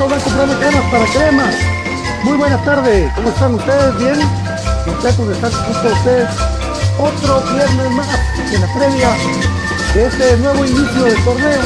[0.00, 1.56] A Blanco Programa Cremas para Cremas.
[2.24, 3.98] Muy buenas tardes, ¿cómo están ustedes?
[3.98, 4.18] ¿Bien?
[4.84, 6.28] Contentos de estar con ustedes
[6.98, 9.10] otro viernes más en la previa
[9.94, 11.60] de este nuevo inicio del torneo.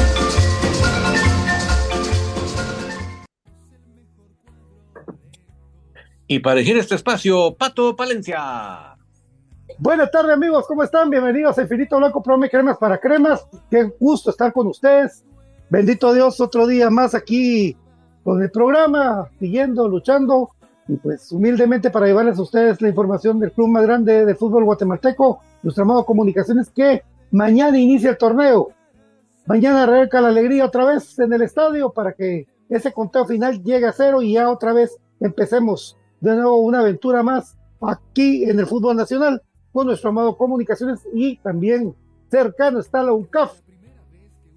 [6.27, 8.97] Y para elegir este espacio, Pato Palencia.
[9.79, 11.09] Buenas tardes amigos, ¿cómo están?
[11.09, 13.47] Bienvenidos a Infinito Blanco Prome Cremas para Cremas.
[13.71, 15.25] Qué gusto estar con ustedes.
[15.71, 17.77] Bendito Dios, otro día más aquí
[18.29, 20.51] con el programa, siguiendo, luchando
[20.87, 24.65] y pues humildemente para llevarles a ustedes la información del club más grande de fútbol
[24.65, 28.69] guatemalteco, nuestro amado Comunicaciones, que mañana inicia el torneo.
[29.47, 33.87] Mañana arranca la alegría otra vez en el estadio para que ese conteo final llegue
[33.87, 38.67] a cero y ya otra vez empecemos de nuevo una aventura más aquí en el
[38.67, 39.41] fútbol nacional
[39.73, 41.95] con nuestro amado Comunicaciones y también
[42.31, 43.59] cercano está la UNCAF.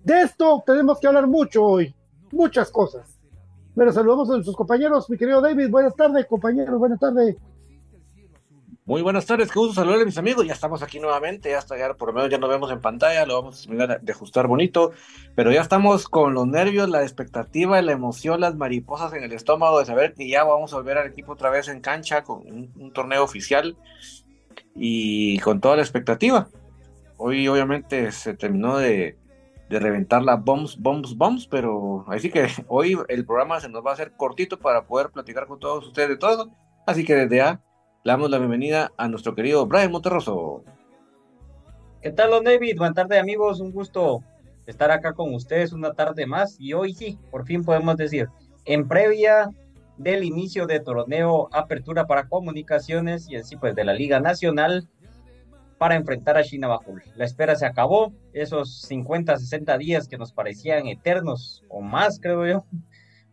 [0.03, 1.95] De esto tenemos que hablar mucho hoy,
[2.33, 3.20] muchas cosas.
[3.75, 5.69] Pero saludamos a nuestros compañeros, mi querido David.
[5.69, 7.37] Buenas tardes, compañeros, buenas tardes.
[8.83, 10.45] Muy buenas tardes, qué gusto saludarles mis amigos.
[10.45, 13.35] Ya estamos aquí nuevamente, hasta ya por lo menos ya nos vemos en pantalla, lo
[13.35, 14.91] vamos a terminar de ajustar bonito,
[15.35, 19.79] pero ya estamos con los nervios, la expectativa, la emoción, las mariposas en el estómago
[19.79, 22.91] de saber que ya vamos a volver al equipo otra vez en cancha con un
[22.91, 23.77] torneo oficial
[24.75, 26.49] y con toda la expectativa.
[27.17, 29.15] Hoy obviamente se terminó de,
[29.71, 33.91] de reventar la bombs, bombs, bombs, pero así que hoy el programa se nos va
[33.91, 36.51] a hacer cortito para poder platicar con todos ustedes de todo.
[36.85, 37.61] Así que desde ya
[38.03, 40.65] le damos la bienvenida a nuestro querido Brian Monterroso.
[42.01, 42.75] ¿Qué tal, don David?
[42.77, 43.61] Buenas tardes, amigos.
[43.61, 44.21] Un gusto
[44.65, 46.57] estar acá con ustedes una tarde más.
[46.59, 48.27] Y hoy sí, por fin podemos decir,
[48.65, 49.49] en previa
[49.97, 54.89] del inicio de torneo Apertura para Comunicaciones y así pues de la Liga Nacional
[55.81, 57.01] para enfrentar a China Bajul.
[57.15, 62.45] La espera se acabó, esos 50, 60 días que nos parecían eternos o más, creo
[62.45, 62.65] yo,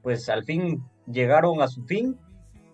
[0.00, 2.16] pues al fin llegaron a su fin.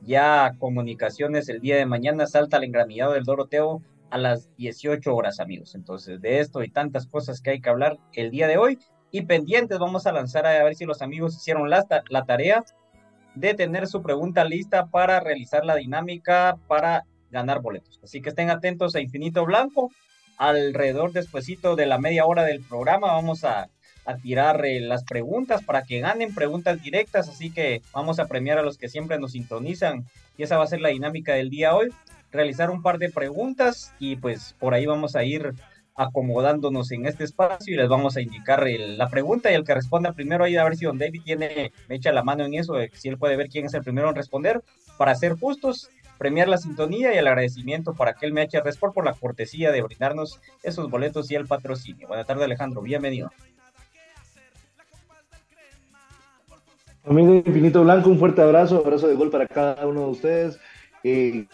[0.01, 5.41] Ya Comunicaciones el día de mañana salta al engramillado del Doroteo a las 18 horas,
[5.41, 5.75] amigos.
[5.75, 8.79] Entonces, de esto y tantas cosas que hay que hablar el día de hoy.
[9.11, 12.63] Y pendientes, vamos a lanzar a ver si los amigos hicieron la, la tarea
[13.35, 18.01] de tener su pregunta lista para realizar la dinámica para ganar boletos.
[18.03, 19.91] Así que estén atentos a Infinito Blanco.
[20.37, 23.69] Alrededor despuesito de la media hora del programa vamos a,
[24.23, 27.29] tirar eh, las preguntas para que ganen preguntas directas.
[27.29, 30.05] Así que vamos a premiar a los que siempre nos sintonizan.
[30.37, 31.89] Y esa va a ser la dinámica del día hoy.
[32.31, 35.55] Realizar un par de preguntas y pues por ahí vamos a ir
[35.97, 40.13] acomodándonos en este espacio y les vamos a indicar la pregunta y el que responda
[40.13, 43.09] primero ahí a ver si don David tiene, me echa la mano en eso, si
[43.09, 44.63] él puede ver quién es el primero en responder,
[44.99, 45.89] para ser justos,
[46.19, 49.73] premiar la sintonía y el agradecimiento para que él me eche Resport por la cortesía
[49.73, 52.09] de brindarnos esos boletos y el patrocinio.
[52.09, 53.31] Buenas tardes Alejandro, bienvenido.
[57.07, 60.59] Amigo Infinito Blanco, un fuerte abrazo, abrazo de gol para cada uno de ustedes.
[61.03, 61.47] Eh,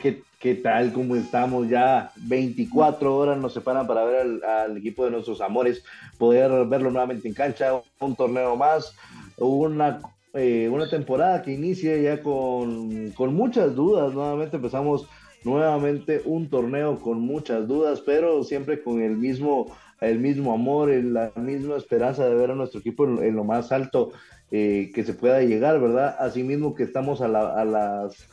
[0.00, 0.92] que ¿Qué tal?
[0.92, 1.68] ¿Cómo estamos?
[1.68, 5.82] Ya 24 horas nos separan para ver al, equipo de nuestros amores,
[6.16, 8.94] poder verlo nuevamente en cancha, un torneo más,
[9.36, 10.00] una,
[10.34, 14.12] eh, una temporada que inicia ya con, con muchas dudas.
[14.12, 15.08] Nuevamente empezamos
[15.44, 21.32] nuevamente un torneo con muchas dudas, pero siempre con el mismo, el mismo amor, la
[21.36, 24.12] misma esperanza de ver a nuestro equipo en, lo más alto
[24.50, 26.16] eh, que se pueda llegar, ¿verdad?
[26.18, 28.28] Asimismo que estamos a, a las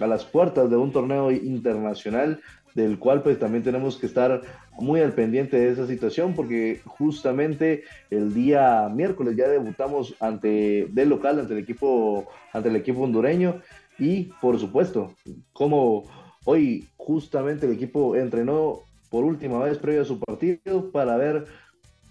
[0.00, 2.40] a las puertas de un torneo internacional
[2.74, 4.42] del cual pues también tenemos que estar
[4.80, 11.08] muy al pendiente de esa situación porque justamente el día miércoles ya debutamos ante del
[11.08, 13.60] local ante el equipo ante el equipo hondureño
[13.98, 15.14] y por supuesto
[15.52, 16.04] como
[16.44, 18.80] hoy justamente el equipo entrenó
[19.10, 21.46] por última vez previo a su partido para ver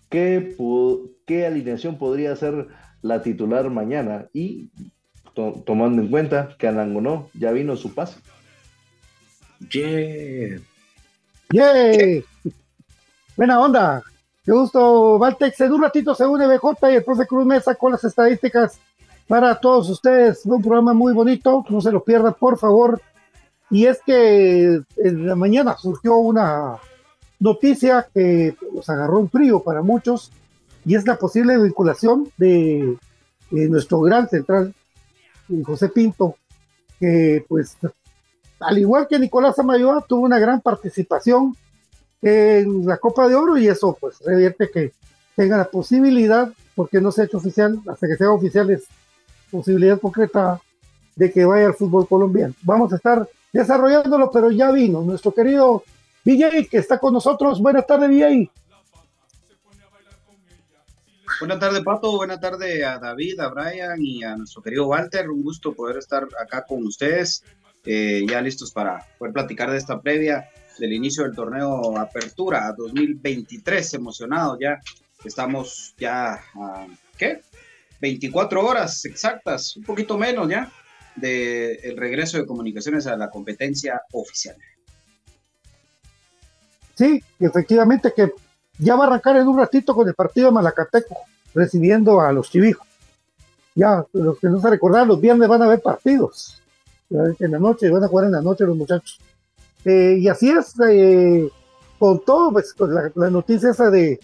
[0.10, 0.56] qué,
[1.26, 2.68] qué alineación podría ser
[3.02, 4.70] la titular mañana y
[5.66, 8.20] tomando en cuenta que no ya vino su pase.
[9.72, 10.60] Yeah.
[11.52, 12.24] Yeah.
[13.38, 14.04] Buena onda.
[14.44, 15.62] Qué gusto, Valtex.
[15.62, 18.80] En un ratito se une BJ y el profe Cruz Mesa con las estadísticas
[19.28, 20.44] para todos ustedes.
[20.46, 23.00] Un programa muy bonito, no se lo pierdan, por favor.
[23.70, 26.78] Y es que en la mañana surgió una
[27.40, 30.32] noticia que nos agarró un frío para muchos,
[30.84, 32.98] y es la posible vinculación de,
[33.52, 34.74] de nuestro gran central
[35.64, 36.38] José Pinto,
[37.00, 37.78] que pues
[38.60, 41.56] al igual que Nicolás Amayoa tuvo una gran participación
[42.22, 44.94] en la Copa de Oro y eso pues revierte que
[45.36, 48.86] tenga la posibilidad, porque no se ha hecho oficial, hasta que sea oficial es
[49.52, 50.60] posibilidad concreta
[51.16, 52.54] de que vaya al fútbol colombiano.
[52.64, 55.84] Vamos a estar desarrollándolo, pero ya vino nuestro querido
[56.26, 57.62] VJ que está con nosotros.
[57.62, 58.52] Buenas tardes, VJ.
[61.40, 62.18] Buenas tardes, Pato.
[62.18, 65.30] Buenas tardes a David, a Brian y a nuestro querido Walter.
[65.30, 67.44] Un gusto poder estar acá con ustedes,
[67.86, 73.94] eh, ya listos para poder platicar de esta previa del inicio del torneo Apertura 2023.
[73.96, 74.80] Emocionados ya.
[75.24, 77.42] Estamos ya a, ¿qué?
[78.00, 80.72] 24 horas exactas, un poquito menos ya,
[81.16, 84.56] del el regreso de comunicaciones a la competencia oficial.
[86.94, 88.32] Sí, efectivamente que
[88.80, 91.18] ya va a arrancar en un ratito con el partido de Malacateco,
[91.54, 92.88] recibiendo a los chivijos.
[93.74, 96.62] Ya, los que no se recordaron, los viernes van a haber partidos.
[97.10, 99.20] En la noche, van a jugar en la noche los muchachos.
[99.88, 101.50] Eh, y así es, eh,
[101.98, 104.20] con todo, pues con la, noticia esa de,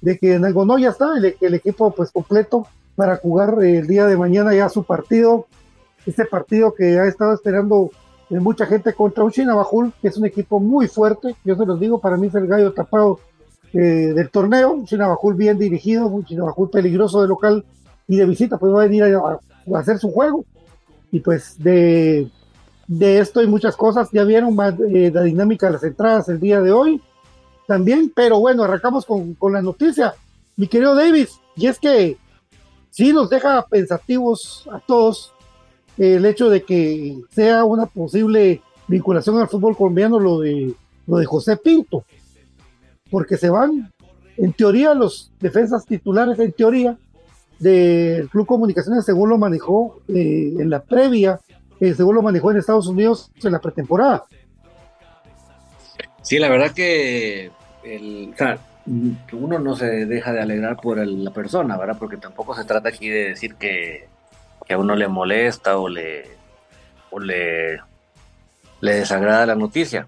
[0.00, 4.16] de que en no ya está, el, equipo pues completo para jugar el día de
[4.16, 5.46] mañana ya su partido.
[6.06, 7.90] Este partido que ha estado esperando
[8.30, 11.34] eh, mucha gente contra un Chinabajul, que es un equipo muy fuerte.
[11.44, 13.18] Yo se los digo, para mí es el gallo tapado
[13.72, 17.64] eh, del torneo, un Chinabajul bien dirigido, un Chinabajul peligroso de local
[18.06, 19.40] y de visita, pues va a venir a,
[19.76, 20.44] hacer su juego.
[21.10, 22.30] Y pues de,
[22.86, 24.56] de, esto hay muchas cosas, ya vieron
[24.90, 27.00] eh, la dinámica de las entradas el día de hoy
[27.66, 30.14] también, pero bueno, arrancamos con, con la noticia,
[30.56, 32.18] mi querido Davis, y es que
[32.90, 35.32] sí nos deja pensativos a todos
[35.96, 40.74] el hecho de que sea una posible vinculación al fútbol colombiano lo de,
[41.06, 42.04] lo de José Pinto
[43.14, 43.92] porque se van
[44.36, 46.98] en teoría los defensas titulares, en teoría,
[47.60, 51.38] del Club Comunicaciones, según lo manejó eh, en la previa,
[51.88, 54.24] eh, según lo manejó en Estados Unidos en la pretemporada.
[56.22, 57.50] Sí, la verdad que
[57.82, 58.58] el, o sea,
[59.32, 61.96] uno no se deja de alegrar por la persona, ¿verdad?
[61.98, 64.08] Porque tampoco se trata aquí de decir que,
[64.68, 66.30] a uno le molesta o le,
[67.10, 67.80] o le,
[68.80, 70.06] le desagrada la noticia.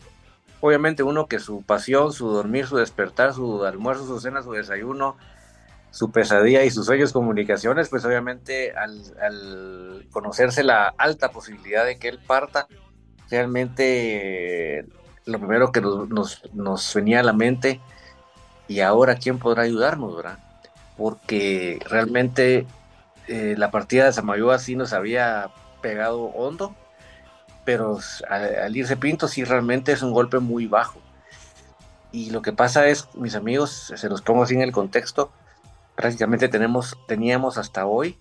[0.61, 5.17] Obviamente uno que su pasión, su dormir, su despertar, su almuerzo, su cena, su desayuno,
[5.91, 12.09] su pesadilla y sus sueños comunicaciones, pues obviamente al, conocerse la alta posibilidad de que
[12.09, 12.69] él parta,
[13.31, 14.87] realmente
[15.25, 17.81] lo primero que nos, venía a la mente,
[18.69, 20.39] y ahora quién podrá ayudarnos, ¿verdad?
[20.97, 22.67] Porque realmente
[23.29, 25.51] eh, la partida de Samayoa sí nos había
[25.81, 26.75] pegado hondo,
[27.65, 31.01] pero al, irse Pinto sí realmente es un golpe muy bajo.
[32.13, 35.33] Y lo que pasa es, mis amigos, se los pongo así en el contexto,
[35.97, 38.19] prácticamente tenemos, teníamos hasta hoy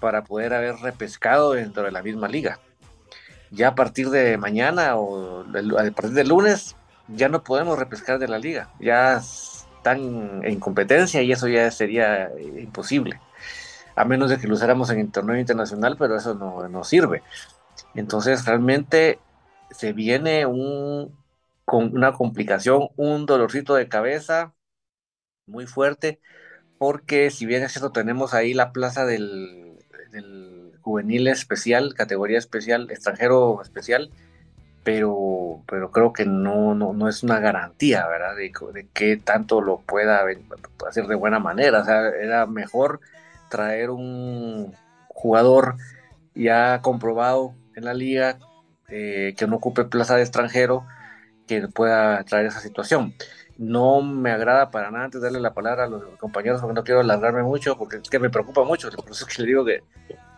[0.00, 2.58] para poder haber repescado dentro de la misma liga.
[3.50, 6.76] Ya a partir de mañana o a partir de lunes
[7.08, 8.70] ya no podemos repescar de la liga.
[8.80, 13.20] Ya están en competencia y eso ya sería eh, imposible.
[13.96, 17.22] A menos de que lo usáramos en el torneo internacional, pero eso no, no sirve.
[17.94, 19.18] Entonces realmente
[19.70, 21.16] se viene un,
[21.64, 24.54] con una complicación, un dolorcito de cabeza
[25.46, 26.20] muy fuerte
[26.80, 29.76] porque si bien es cierto, tenemos ahí la plaza del,
[30.80, 34.10] juvenil especial, categoría especial, extranjero especial,
[34.82, 38.34] pero, pero creo que no, no, es una garantía, ¿verdad?
[38.34, 40.24] De, de, que tanto lo pueda
[40.88, 41.82] hacer de buena manera.
[41.82, 43.00] O sea, era mejor
[43.50, 44.74] traer un
[45.08, 45.76] jugador
[46.34, 48.38] ya comprobado en la liga,
[48.88, 50.86] eh, que no ocupe plaza de extranjero,
[51.46, 53.12] que pueda traer esa situación
[53.60, 57.00] no me agrada para nada antes darle la palabra a los compañeros porque no quiero
[57.00, 59.82] alargarme mucho porque es que me preocupa mucho, por eso es que le digo que,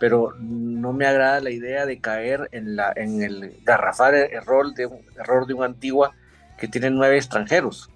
[0.01, 4.87] pero no me agrada la idea de caer en, la, en el garrafar error de,
[4.87, 6.11] un, error de un antigua
[6.59, 7.91] que tiene nueve extranjeros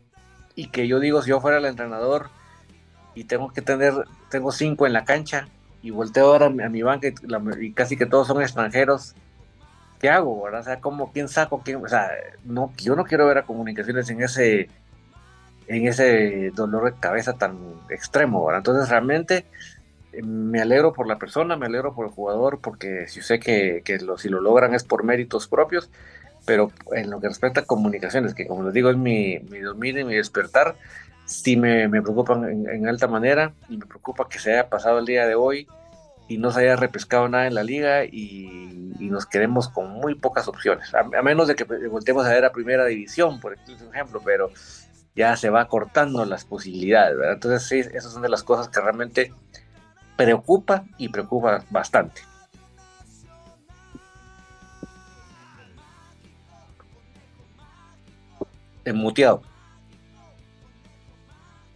[0.54, 2.30] y que yo digo si yo fuera el entrenador
[3.16, 3.94] y tengo que tener,
[4.30, 5.48] tengo cinco en la cancha
[5.82, 7.08] y volteo ahora a mi banca
[7.58, 9.16] y, casi que todos son extranjeros,
[9.98, 10.40] ¿qué hago?
[10.40, 12.10] O sea, como quién saco, quién, o sea,
[12.44, 14.68] no, yo no quiero ver a comunicaciones en ese
[15.68, 17.58] en ese dolor de cabeza tan
[17.90, 18.52] extremo.
[18.52, 19.46] Entonces realmente
[20.12, 23.82] eh, me alegro por la persona, me alegro por el jugador, porque si sé que,
[24.18, 25.90] si lo logran es por méritos propios,
[26.44, 29.98] pero en lo que respecta a comunicaciones, que como les digo es mi, mi dormir
[29.98, 30.76] y mi despertar,
[31.24, 35.06] sí me, me preocupan en, alta manera y me preocupa que se haya pasado el
[35.06, 35.66] día de hoy
[36.28, 40.48] y no se haya repescado nada en la liga y, nos quedemos con muy pocas
[40.48, 43.56] opciones, a, menos de que volteemos a ver a primera división, por
[43.92, 44.50] ejemplo, pero
[45.16, 47.34] ya se va cortando las posibilidades, ¿verdad?
[47.34, 49.32] Entonces, sí, esas son de las cosas que realmente
[50.14, 52.20] preocupa y preocupa bastante.
[58.84, 59.42] Enmuteado.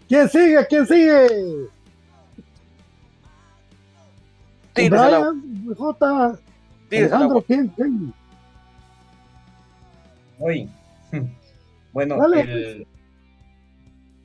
[0.06, 0.66] ¿Quién sigue?
[0.68, 1.70] ¿Quién sigue?
[4.74, 6.38] Brian, J.
[6.90, 7.68] Alejandro, ¿quién?
[7.68, 8.14] quién?
[11.92, 12.86] Bueno, el,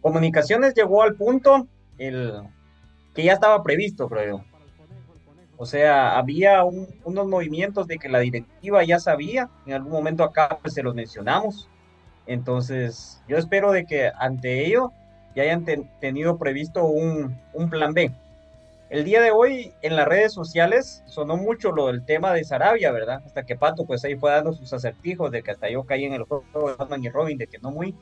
[0.06, 2.44] Comunicaciones llegó al punto el,
[3.16, 4.46] que ya estaba previsto, creo.
[5.58, 10.60] O sea, había unos movimientos de que la directiva ya sabía, en algún momento acá
[10.62, 11.72] pues, se los mencionamos.
[12.28, 14.92] Entonces, yo espero de que ante ello
[15.36, 15.66] ya hayan
[16.00, 18.12] tenido previsto un, un, plan B.
[18.92, 22.92] El día de hoy en las redes sociales sonó mucho lo del tema de Sarabia,
[22.92, 23.24] ¿verdad?
[23.26, 26.14] Hasta que Pato pues ahí fue dando sus acertijos de que hasta yo caí en
[26.14, 27.96] el juego de Batman y Robin, de que no muy,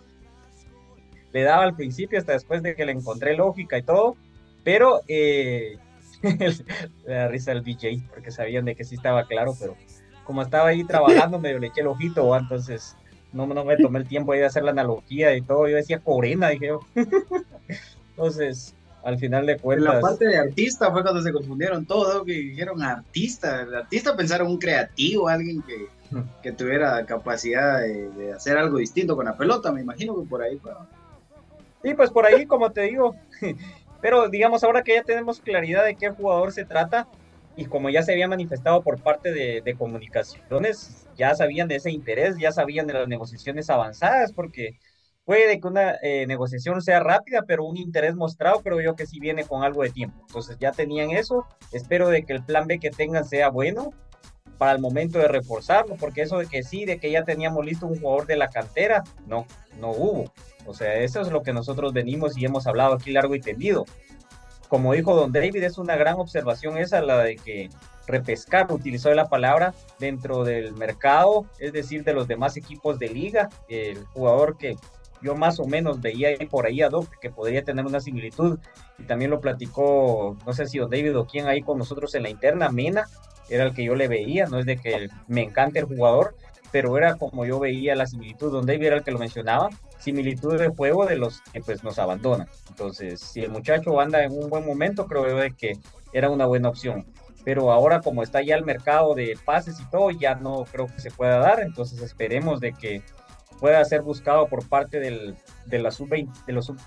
[1.33, 4.15] le daba al principio hasta después de que le encontré lógica y todo,
[4.63, 5.77] pero eh,
[6.23, 9.75] le da risa el DJ porque sabían de que sí estaba claro, pero
[10.23, 12.95] como estaba ahí trabajando medio le eché el ojito, entonces
[13.33, 15.99] no, no me tomé el tiempo ahí de hacer la analogía y todo, yo decía
[15.99, 16.79] Corena, dije yo.
[18.09, 19.95] entonces, al final de cuentas.
[19.95, 23.63] la parte de artista fue cuando se confundieron todo, que dijeron artista.
[23.63, 25.87] El artista pensaron un creativo, alguien que,
[26.41, 30.57] que tuviera capacidad de, hacer algo distinto con la pelota, me imagino que por ahí
[30.57, 30.71] fue.
[31.83, 33.15] Sí, pues por ahí, como te digo.
[34.01, 37.07] Pero digamos, ahora que ya tenemos claridad de qué jugador se trata,
[37.55, 42.37] y como ya se había manifestado por parte de, comunicaciones, ya sabían de ese interés,
[42.37, 44.79] ya sabían de las negociaciones avanzadas, porque
[45.23, 49.19] puede que una eh, negociación sea rápida, pero un interés mostrado creo yo que sí
[49.19, 50.25] viene con algo de tiempo.
[50.27, 53.91] Entonces ya tenían eso, espero de que el plan B que tengan sea bueno
[54.57, 57.88] para el momento de reforzarlo, porque eso de que sí, de que ya teníamos listo
[57.88, 59.45] un jugador de la cantera, no,
[59.79, 60.31] no hubo.
[60.65, 63.86] O sea, eso es lo que nosotros venimos y hemos hablado aquí largo y tendido.
[64.69, 67.69] Como dijo don David, es una gran observación esa, la de que
[68.07, 73.50] repescar, utilizó la palabra, dentro del mercado, es decir, de los demás equipos de liga,
[73.69, 74.75] el jugador que
[75.22, 78.60] yo más o menos veía ahí por ahí a Doc que podría tener una similitud
[79.00, 82.24] y también lo platicó, no sé si don David o quién ahí con nosotros en
[82.24, 83.07] la interna, Mena,
[83.50, 86.35] era el que yo le veía, no es de que me encante el jugador,
[86.71, 89.69] pero era como yo veía la similitud, don David era el que lo mencionaba,
[90.00, 92.47] similitud de juego de los que pues nos abandonan.
[92.69, 95.73] Entonces, si el muchacho anda en un buen momento, creo yo que
[96.12, 97.05] era una buena opción.
[97.45, 101.00] Pero ahora como está ya el mercado de pases y todo, ya no creo que
[101.00, 101.59] se pueda dar.
[101.59, 103.01] Entonces esperemos de que
[103.63, 106.77] pueda ser buscado por parte del, de la sub-20, de los sub,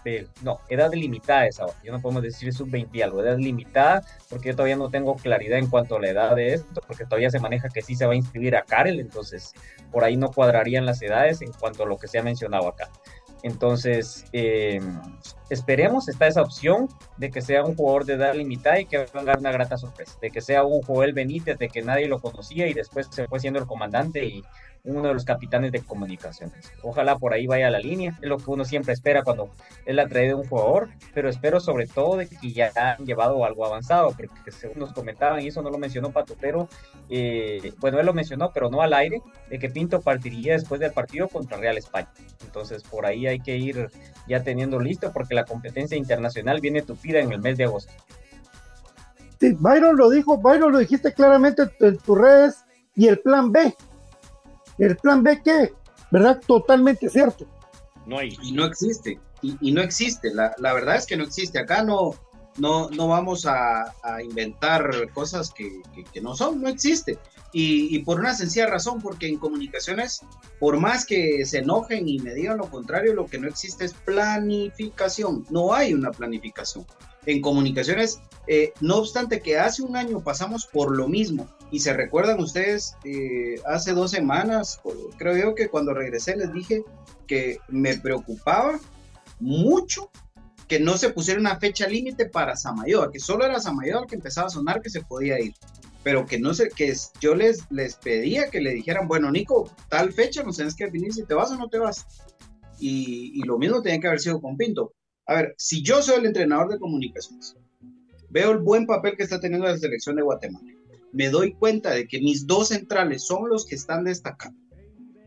[0.42, 4.76] no, edad limitada es yo no podemos decir sub-20 algo, edad limitada, porque yo todavía
[4.76, 7.80] no tengo claridad en cuanto a la edad de esto, porque todavía se maneja que
[7.80, 9.54] sí se va a inscribir a Karel, entonces
[9.90, 12.90] por ahí no cuadrarían las edades en cuanto a lo que se ha mencionado acá.
[13.42, 14.80] Entonces, eh,
[15.48, 19.38] esperemos, está esa opción de que sea un jugador de edad limitada y que venga
[19.38, 22.74] una grata sorpresa, de que sea un Joel Benítez, de que nadie lo conocía y
[22.74, 24.42] después se fue siendo el comandante y
[24.86, 26.72] uno de los capitanes de comunicaciones.
[26.82, 29.50] Ojalá por ahí vaya la línea, es lo que uno siempre espera cuando
[29.84, 33.44] es la trae de un jugador, pero espero sobre todo de que ya han llevado
[33.44, 36.68] algo avanzado, porque según nos comentaban, y eso no lo mencionó Pato, pero
[37.08, 40.92] eh, bueno, él lo mencionó, pero no al aire, de que Pinto partiría después del
[40.92, 42.08] partido contra Real España.
[42.44, 43.90] Entonces por ahí hay que ir
[44.28, 47.92] ya teniendo listo, porque la competencia internacional viene tupida en el mes de agosto.
[49.40, 53.74] Sí, Byron lo dijo, Byron lo dijiste claramente en tus redes, y el plan B,
[54.78, 55.74] el plan B, ¿qué?
[56.10, 56.40] ¿Verdad?
[56.46, 57.46] Totalmente cierto.
[58.06, 58.36] No hay.
[58.42, 59.18] Y no existe.
[59.42, 60.32] Y, no existe.
[60.32, 61.58] La, verdad es que no existe.
[61.58, 62.14] Acá no,
[62.58, 65.82] no, no vamos a, inventar cosas que,
[66.20, 66.60] no son.
[66.60, 67.18] No existe.
[67.58, 70.20] Y, por una sencilla razón, porque en comunicaciones,
[70.60, 73.94] por más que se enojen y me digan lo contrario, lo que no existe es
[73.94, 75.46] planificación.
[75.48, 76.84] No hay una planificación.
[77.24, 81.94] En comunicaciones, eh, no obstante que hace un año pasamos por lo mismo, y se
[81.94, 84.78] recuerdan ustedes, eh, hace dos semanas,
[85.16, 86.84] creo yo que cuando regresé les dije
[87.26, 88.78] que me preocupaba
[89.40, 90.10] mucho
[90.68, 94.48] que no se pusiera una fecha límite para Samayoa, que solo era Samayoa que empezaba
[94.48, 95.54] a sonar que se podía ir,
[96.06, 100.12] pero que no sé, que yo les, les pedía que le dijeran, bueno, Nico, tal
[100.12, 102.06] fecha nos tienes que definir si te vas o no te vas.
[102.78, 104.94] Y, y lo mismo tenía que haber sido con Pinto.
[105.26, 107.56] A ver, si yo soy el entrenador de comunicaciones,
[108.30, 110.76] veo el buen papel que está teniendo la selección de Guatemala
[111.12, 114.60] me doy cuenta de que mis dos centrales son los que están destacando.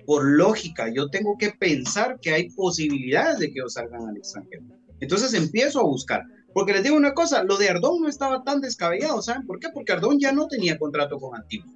[0.06, 4.64] Por lógica, yo tengo que pensar que hay posibilidades de que ellos salgan al extranjero.
[5.02, 6.24] Entonces empiezo a buscar.
[6.60, 9.70] Porque les digo una cosa, lo de Ardón no estaba tan descabellado, ¿saben por qué?
[9.74, 11.72] Porque Ardón ya no tenía contrato con Antigua.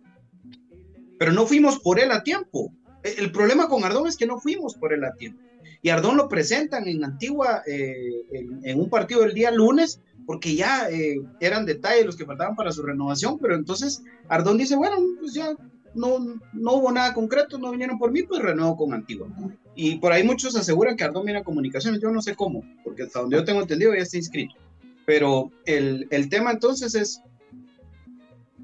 [1.17, 2.69] Pero no fuimos por él a tiempo.
[3.01, 5.41] E, el problema con Ardón es que no fuimos por él a tiempo.
[5.81, 8.25] Y Ardón lo presentan en Antigua eh,
[8.61, 12.73] en, un partido del día lunes porque ya eh, eran detalles los que faltaban para
[12.73, 15.55] su renovación, pero entonces Ardón dice, bueno, pues ya
[15.95, 16.19] no,
[16.51, 19.29] no hubo nada concreto, no vinieron por mí, pues renuevo con Antigua.
[19.75, 23.21] Y por ahí muchos aseguran que Ardón viene comunicaciones, yo no sé cómo, porque hasta
[23.21, 24.55] donde yo tengo entendido ya está inscrito.
[25.05, 27.21] Pero el, el tema entonces es,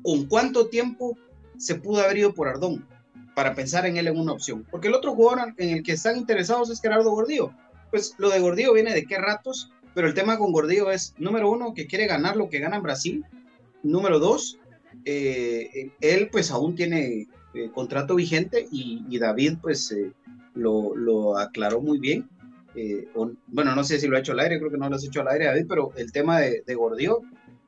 [0.01, 1.17] ¿con cuánto tiempo
[1.57, 2.87] se pudo haber ido por Ardón
[3.35, 4.65] para pensar en él en una opción?
[4.71, 7.51] Porque el otro jugador en el que están interesados es Gerardo Gordillo.
[7.91, 11.51] Pues lo de Gordillo viene de qué ratos pero el tema con Gordillo es, número
[11.51, 13.25] uno, que quiere ganar lo que gana en Brasil.
[13.83, 14.59] Número dos,
[15.05, 20.11] eh, él pues aún tiene eh, contrato vigente y, David pues eh,
[20.53, 22.29] lo, aclaró muy bien.
[23.47, 25.21] Bueno, no sé si lo ha hecho al aire, creo que no lo has hecho
[25.21, 26.77] al aire, David, pero el tema de, de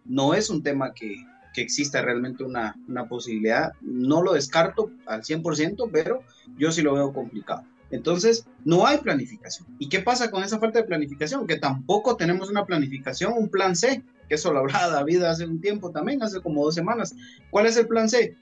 [0.06, 1.16] no es un tema que,
[1.54, 3.74] que exista realmente una, una, posibilidad.
[3.82, 6.24] No lo descarto al 100%, pero
[6.58, 7.64] yo sí lo veo complicado.
[7.92, 9.68] Entonces, no hay planificación.
[9.78, 11.46] ¿Y qué pasa con esa falta de planificación?
[11.46, 15.60] Que tampoco tenemos una planificación, un plan C, que eso lo hablaba David hace un
[15.60, 17.14] tiempo también, hace como dos semanas.
[17.50, 18.36] ¿Cuál es el plan C?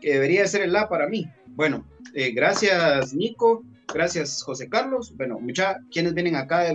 [0.00, 1.30] Que debería ser el A para mí.
[1.48, 5.14] Bueno, eh, gracias Nico, gracias José Carlos.
[5.16, 6.74] Bueno, mucha, quienes vienen acá de,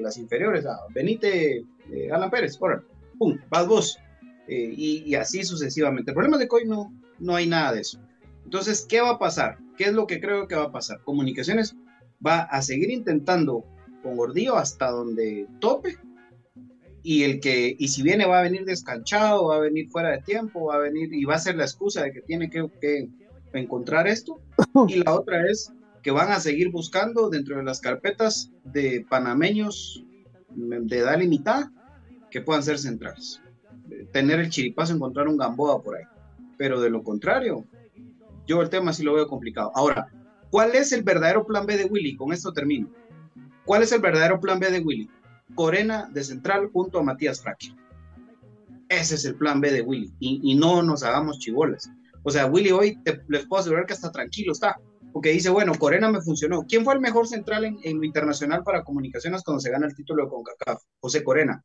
[0.00, 0.66] las inferiores?
[0.66, 2.82] Ah, Benite, eh, Alan Pérez, ahora,
[3.18, 3.98] pum, vas vos.
[4.46, 6.10] Eh, y, así sucesivamente.
[6.10, 7.98] El problema de que hoy no, no hay nada de eso.
[8.44, 9.58] Entonces, ¿qué va a pasar?
[9.76, 11.00] ¿Qué es lo que creo que va a pasar?
[11.02, 11.76] Comunicaciones
[12.24, 13.64] va a seguir intentando
[14.02, 15.96] con Gordillo hasta donde tope.
[17.02, 20.22] Y el que, y si viene va a venir descanchado, va a venir fuera de
[20.22, 23.08] tiempo, va a venir y va a ser la excusa de que tiene que, que
[23.52, 24.40] encontrar esto.
[24.88, 25.72] Y la otra es
[26.04, 30.04] que van a seguir buscando dentro de las carpetas de panameños
[30.54, 31.72] de edad limitada
[32.30, 33.40] que puedan ser centrales.
[34.12, 36.04] Tener el chiripazo, encontrar un Gamboa por ahí.
[36.58, 37.64] Pero de lo contrario,
[38.46, 39.72] Yo el tema sí lo veo complicado.
[39.74, 40.06] Ahora,
[40.50, 42.14] ¿cuál es el verdadero plan B de Willy?
[42.14, 42.90] Con esto termino.
[43.64, 45.08] ¿Cuál es el verdadero plan B de Willy?
[45.54, 47.74] Corena de central junto a Matías Fraque.
[48.90, 50.12] Ese es el plan B de Willy.
[50.20, 51.90] Y, no nos hagamos chivolas.
[52.22, 54.78] O sea, Willy hoy les puedo asegurar que hasta tranquilo está.
[55.14, 56.64] Porque dice, bueno, Corena me funcionó.
[56.68, 60.24] ¿Quién fue el mejor central en, lo internacional para comunicaciones cuando se gana el título
[60.24, 60.82] de CONCACAF?
[60.98, 61.64] José Corena.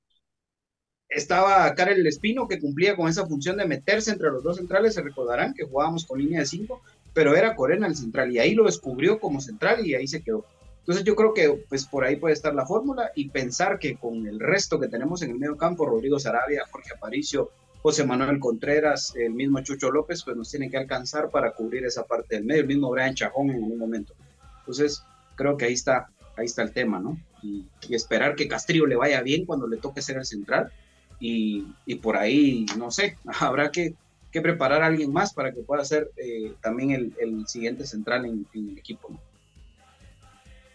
[1.10, 4.94] Estaba Karel Espino, que cumplía con esa función de meterse entre los dos centrales.
[4.94, 8.32] Se recordarán que jugábamos con línea de cinco, pero era Corena el central.
[8.32, 10.46] Y ahí lo descubrió como central y ahí se quedó.
[10.82, 14.28] Entonces yo creo que pues por ahí puede estar la fórmula y pensar que con
[14.28, 17.50] el resto que tenemos en el medio campo, Rodrigo Sarabia, Jorge Aparicio,
[17.82, 22.04] José Manuel Contreras, el mismo Chucho López, pues nos tienen que alcanzar para cubrir esa
[22.04, 24.14] parte del medio, el mismo Brian Chajón en algún momento.
[24.60, 25.04] Entonces
[25.36, 27.18] creo que ahí está, ahí está el tema, ¿no?
[27.42, 30.72] Y, esperar que Castrillo le vaya bien cuando le toque ser el central
[31.20, 31.66] y,
[32.02, 33.96] por ahí, no sé, habrá que,
[34.32, 38.70] preparar a alguien más para que pueda ser eh, también el, siguiente central en, en
[38.70, 39.20] el equipo, ¿no?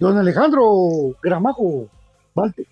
[0.01, 1.88] Don Alejandro Gramajo,
[2.35, 2.69] Valtex.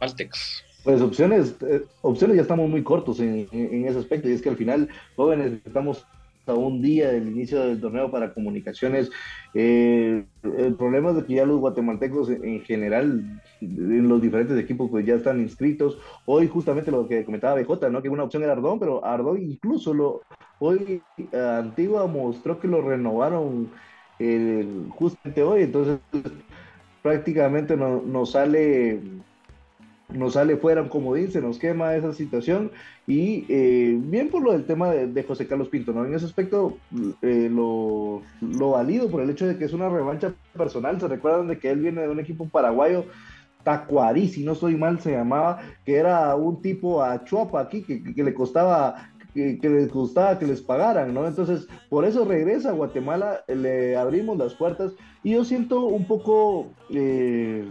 [0.00, 0.64] Valtex.
[0.88, 3.46] Pues opciones, eh, opciones ya estamos muy cortos en,
[3.84, 6.06] ese aspecto, y es que al final, jóvenes, estamos
[6.46, 9.10] a un día del inicio del torneo para comunicaciones.
[9.52, 14.88] Eh, el problema es de que ya los guatemaltecos en general, en los diferentes equipos,
[14.90, 15.98] pues ya están inscritos.
[16.24, 18.00] Hoy justamente lo que comentaba BJ, ¿no?
[18.00, 20.22] Que una opción era Ardón, pero Ardón incluso lo,
[20.58, 21.02] hoy
[21.34, 23.68] Antigua mostró que lo renovaron
[24.88, 25.98] justamente hoy, entonces
[27.02, 29.02] prácticamente no, nos sale
[30.12, 32.70] nos sale fuera como dice nos quema esa situación
[33.06, 36.04] y eh, bien por lo del tema de, José Carlos Pinto, ¿no?
[36.04, 36.78] En ese aspecto
[37.22, 41.48] eh, lo, lo valido por el hecho de que es una revancha personal, se recuerdan
[41.48, 43.04] de que él viene de un equipo paraguayo
[43.64, 48.14] Tacuarí, si no estoy mal se llamaba, que era un tipo a Chuapa aquí, que,
[48.14, 51.26] que le costaba que, les gustaba que les pagaran, ¿no?
[51.26, 54.92] Entonces, por eso regresa a Guatemala, le abrimos las puertas
[55.22, 57.68] y yo siento un poco, eh,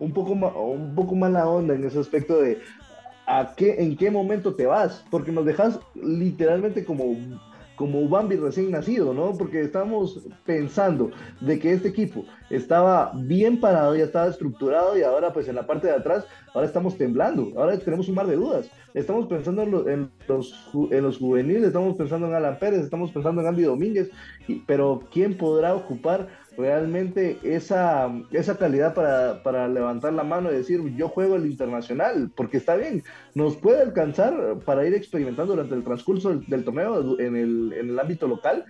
[0.00, 2.58] un poco, un poco mala onda en ese aspecto de
[3.26, 7.14] a qué, en qué momento te vas, porque nos dejas literalmente como
[7.80, 9.32] como Bambi recién nacido, ¿no?
[9.38, 11.10] Porque estamos pensando
[11.40, 15.66] de que este equipo estaba bien parado, ya estaba estructurado y ahora pues en la
[15.66, 18.70] parte de atrás, ahora estamos temblando, ahora tenemos un mar de dudas.
[18.92, 20.54] Estamos pensando en, los,
[20.90, 24.10] en los juveniles, estamos pensando en Alan Pérez, estamos pensando en Andy Domínguez,
[24.66, 31.08] pero ¿quién podrá ocupar realmente esa, esa calidad para, levantar la mano y decir yo
[31.08, 33.02] juego el internacional, porque está bien,
[33.34, 37.98] nos puede alcanzar para ir experimentando durante el transcurso del, torneo en el, en el
[37.98, 38.64] ámbito local,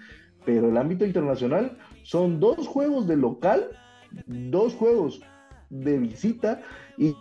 [0.44, 3.70] pero el ámbito internacional son dos juegos de local,
[4.26, 5.20] dos juegos
[5.70, 6.62] de visita
[6.98, 7.14] y,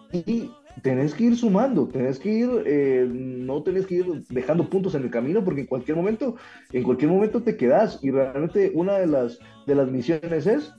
[0.82, 5.04] tenés que ir sumando, tenés que ir, eh, no tenés que ir dejando puntos en
[5.04, 6.36] el camino porque en cualquier momento,
[6.72, 10.72] en cualquier momento te quedas y realmente una de las, de las misiones es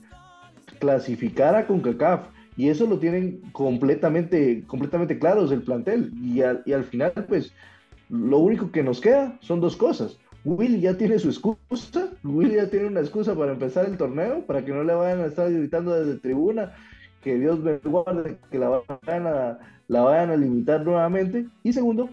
[0.79, 2.27] clasificar a CONCACAF.
[2.57, 6.11] Y eso lo tienen completamente, completamente claros el plantel.
[6.21, 7.53] Y al, y al final pues
[8.09, 10.17] lo único que nos queda son dos cosas.
[10.43, 14.65] Will ya tiene su excusa, Will ya tiene una excusa para empezar el torneo, para
[14.65, 16.73] que no le vayan a estar gritando desde tribuna,
[17.23, 19.59] que Dios me guarde, que la vayan a,
[19.91, 21.49] la vayan a limitar nuevamente.
[21.63, 22.09] Y segundo,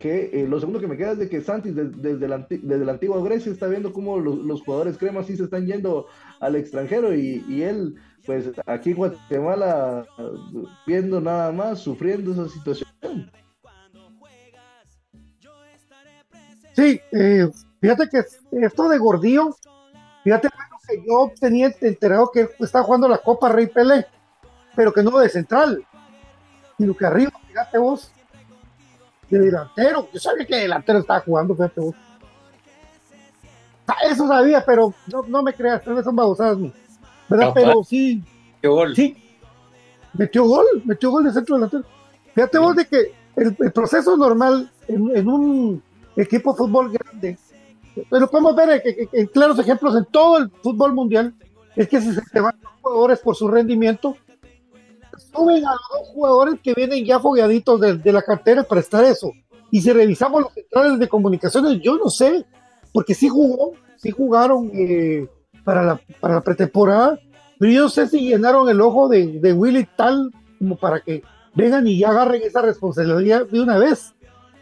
[0.00, 2.92] que eh, lo segundo que me queda es de que Santis desde, la, desde la
[2.92, 6.08] antigua Grecia está viendo cómo los, jugadores cremas sí se están yendo
[6.40, 7.94] al extranjero y, él,
[8.26, 10.04] pues aquí en Guatemala,
[10.84, 12.90] viendo nada más, sufriendo esa situación.
[16.72, 17.48] Sí, eh,
[17.80, 18.24] fíjate que
[18.60, 19.54] esto de Gordillo,
[20.24, 20.48] fíjate
[20.88, 24.04] que yo tenía enterado que estaba jugando la Copa Rey Pelé,
[24.74, 25.86] pero que no de central
[26.78, 28.12] sino que arriba, fíjate vos,
[29.28, 30.08] de delantero.
[30.12, 31.94] Yo sabía que delantero estaba jugando, fíjate vos.
[34.08, 36.58] Eso sabía, pero no, no me creas, tal vez son babosadas,
[37.28, 37.52] ¿verdad?
[37.54, 38.22] pero sí.
[38.54, 38.96] Metió gol.
[38.96, 39.16] Sí.
[40.14, 41.84] Metió gol, metió gol de centro delantero.
[42.34, 45.82] Fíjate vos de que el, proceso normal en, un
[46.16, 47.38] equipo de fútbol grande,
[48.10, 48.82] pero podemos ver
[49.12, 51.34] en, claros ejemplos en todo el fútbol mundial,
[51.76, 54.16] es que si se van los jugadores por su rendimiento,
[55.32, 59.32] suben a dos jugadores que vienen ya fogueaditos de, la cartera para estar eso.
[59.70, 62.44] Y si revisamos los centrales de comunicaciones, yo no sé,
[62.92, 65.28] porque sí jugó, sí jugaron eh,
[65.64, 67.18] para, la, para la pretemporada,
[67.58, 71.22] pero yo no sé si llenaron el ojo de, de Willy tal como para que
[71.54, 74.14] vengan y ya agarren esa responsabilidad de una vez.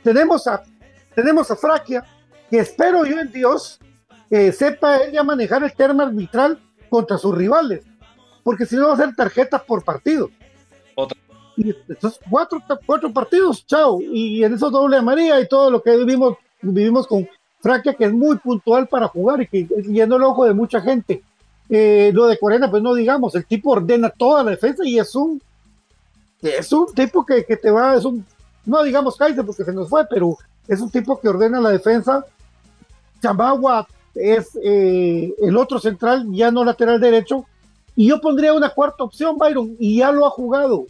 [0.02, 0.62] Tenemos a,
[1.14, 2.04] tenemos a Fraquia,
[2.50, 3.78] que espero yo en Dios
[4.30, 7.84] que sepa él ya manejar el tema arbitral contra sus rivales,
[8.44, 10.30] porque si no va a ser tarjetas por partido.
[11.62, 11.74] Y
[12.30, 14.00] cuatro, cuatro partidos, chao.
[14.00, 17.28] Y en esos doble amarilla y todo lo que vivimos, vivimos con,
[17.60, 20.80] Francia que es muy puntual para jugar y que es yendo el ojo de mucha
[20.80, 21.22] gente.
[21.68, 25.14] Eh, lo de Corena, pues no digamos, el tipo ordena toda la defensa y es
[25.14, 25.40] un
[26.42, 28.24] es un tipo que, que te va, es un,
[28.64, 32.24] no digamos Kaiser porque se nos fue, pero es un tipo que ordena la defensa.
[33.20, 37.44] Chambagua es eh, el otro central, ya no lateral derecho.
[37.94, 40.86] Y yo pondría una cuarta opción, Byron, y ya lo ha jugado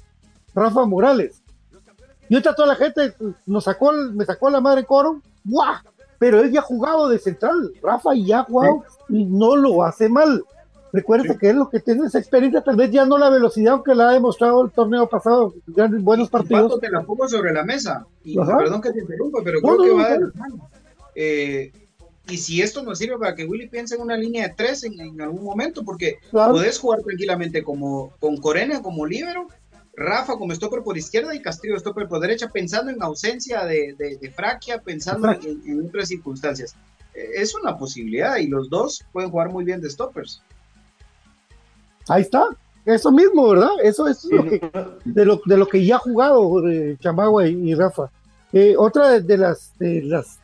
[0.55, 1.43] Rafa Morales.
[2.29, 3.15] Y ahorita toda la gente
[3.47, 5.77] nos sacó, me sacó la madre coro, ¡guau!
[6.19, 10.09] Pero él ya ha jugado de central, Rafa ya ha jugado y no lo hace
[10.09, 10.45] mal.
[10.93, 13.95] Recuerda que es lo que tiene esa experiencia, tal vez ya no la velocidad, aunque
[13.95, 15.55] la ha demostrado el torneo pasado,
[16.01, 16.81] buenos partidos.
[16.81, 20.11] te la pongo sobre la mesa, y perdón que te interrumpa, pero creo que va
[20.11, 20.19] de
[21.15, 21.73] eh,
[22.29, 25.21] y si esto nos sirve para que Willy piense en una línea de tres en,
[25.21, 29.49] algún momento, porque puedes jugar tranquilamente como con Corena como líbero,
[30.01, 34.31] Rafa como stopper por izquierda y Castillo stopper por derecha, pensando en ausencia de, de,
[34.31, 36.75] Fraquia, pensando en, en, otras circunstancias.
[37.15, 40.43] Eh, es una posibilidad y los dos pueden jugar muy bien de stoppers.
[42.09, 42.49] Ahí está,
[42.87, 43.73] eso mismo, ¿verdad?
[43.83, 44.71] Eso, es lo que,
[45.05, 48.11] de, lo, de lo que ya ha jugado de Chamagua y, Rafa.
[48.55, 50.39] Eh, otra de, las, de las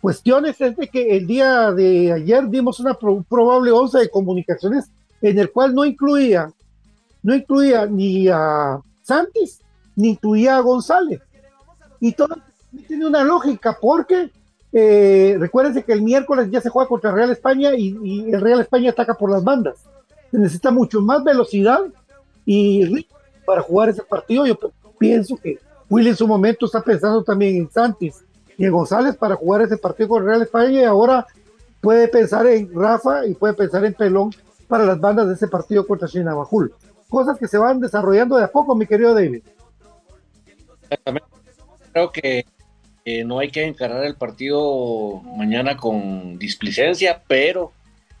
[0.00, 4.88] cuestiones es de que el día de ayer dimos una probable once de comunicaciones
[5.20, 6.52] en el cual no incluía,
[7.24, 9.60] no incluía ni a Santis,
[9.96, 11.20] ni incluía a González.
[12.00, 12.36] Y todo
[12.86, 14.30] tiene una lógica, porque
[14.72, 18.90] eh, recuérdense que el miércoles ya se juega contra Real España y, el Real España
[18.90, 19.76] ataca por las bandas
[20.30, 21.80] se necesita mucho más velocidad
[22.46, 23.06] y
[23.44, 24.46] para jugar ese partido.
[24.46, 24.56] Yo
[24.98, 25.58] pienso que
[25.88, 28.22] Willy en su momento está pensando también en Santis
[28.56, 31.26] y en González para jugar ese partido con Real España y ahora
[31.80, 34.30] puede pensar en Rafa y puede pensar en Pelón
[34.68, 36.72] para las bandas de ese partido contra Chinabajul.
[37.10, 39.42] Cosas que se van desarrollando de a poco, mi querido David.
[41.92, 42.46] Creo que
[43.26, 47.72] no hay que encarar el partido mañana con displicencia, pero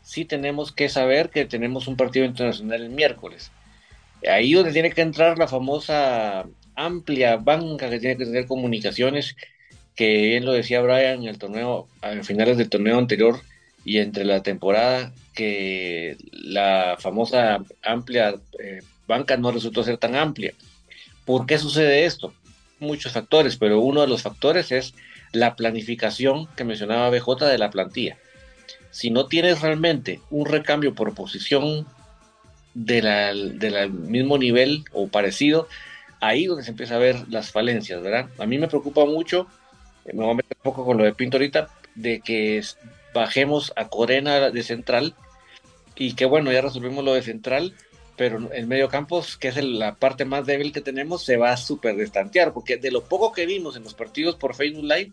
[0.02, 3.52] sí tenemos que saber que tenemos un partido internacional el miércoles.
[4.28, 9.36] Ahí donde tiene que entrar la famosa amplia banca que tiene que tener comunicaciones,
[9.94, 13.38] que él lo decía Brian en el torneo, a finales del torneo anterior
[13.84, 20.52] y entre la temporada, que la famosa amplia eh, banca no resultó ser tan amplia.
[21.24, 22.34] ¿Por qué sucede esto?
[22.78, 24.94] Muchos factores, pero uno de los factores es
[25.32, 28.16] la planificación que mencionaba BJ de la plantilla
[28.90, 31.86] si no tienes realmente un recambio por posición
[32.74, 35.68] del mismo nivel o parecido,
[36.20, 38.28] ahí donde se empieza a ver las falencias, ¿verdad?
[38.38, 39.46] A mí me preocupa mucho,
[40.04, 42.62] eh, me voy a meter un poco con lo de Pinto ahorita, de que
[43.14, 45.14] bajemos a Corena de central
[45.96, 47.74] y que bueno, ya resolvimos lo de central,
[48.16, 51.56] pero el medio campo, que es la parte más débil que tenemos, se va a
[51.56, 55.12] súper destantear, porque de lo poco que vimos en los partidos por Facebook Live,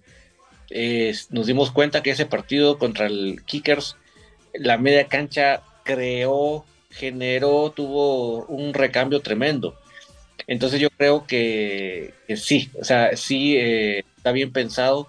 [1.29, 3.95] nos dimos cuenta que ese partido contra el Kickers,
[4.53, 9.75] la media cancha creó, generó, tuvo un recambio tremendo.
[10.45, 15.07] Entonces yo creo que, sí, o sea, sí eh, está bien pensado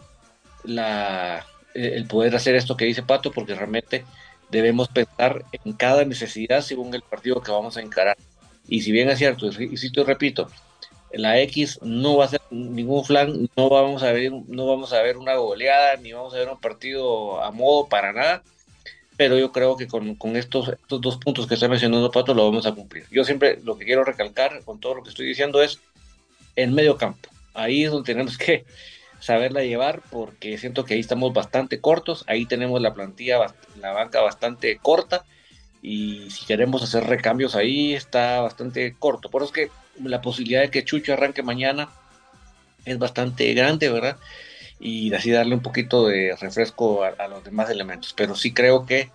[0.64, 1.46] la,
[1.78, 4.04] el poder hacer esto que dice Pato, porque realmente
[4.50, 8.16] debemos pensar en cada necesidad según el partido que vamos a encarar.
[8.68, 10.50] Y si bien es cierto, y si te repito,
[11.12, 15.02] la X no va a ser ningún flan, no vamos a ver, no vamos a
[15.02, 18.42] ver una goleada, ni vamos a ver un partido a modo para nada,
[19.16, 22.66] pero yo creo que con, estos, estos dos puntos que está mencionando Pato lo vamos
[22.66, 23.04] a cumplir.
[23.10, 25.80] Yo siempre lo que quiero recalcar con todo lo que estoy diciendo es
[26.56, 27.28] en medio campo.
[27.54, 28.64] Ahí es donde tenemos que
[29.20, 33.38] saberla llevar porque siento que ahí estamos bastante cortos, ahí tenemos la plantilla,
[33.80, 35.24] la banca bastante corta
[35.82, 39.30] y si queremos hacer recambios ahí está bastante corto.
[39.30, 39.70] Por eso es que
[40.02, 41.88] la posibilidad de que Chucho arranque mañana
[42.84, 44.16] es bastante grande, ¿verdad?
[44.80, 48.14] Y así darle un poquito de refresco a, los demás elementos.
[48.16, 49.10] Pero sí creo que,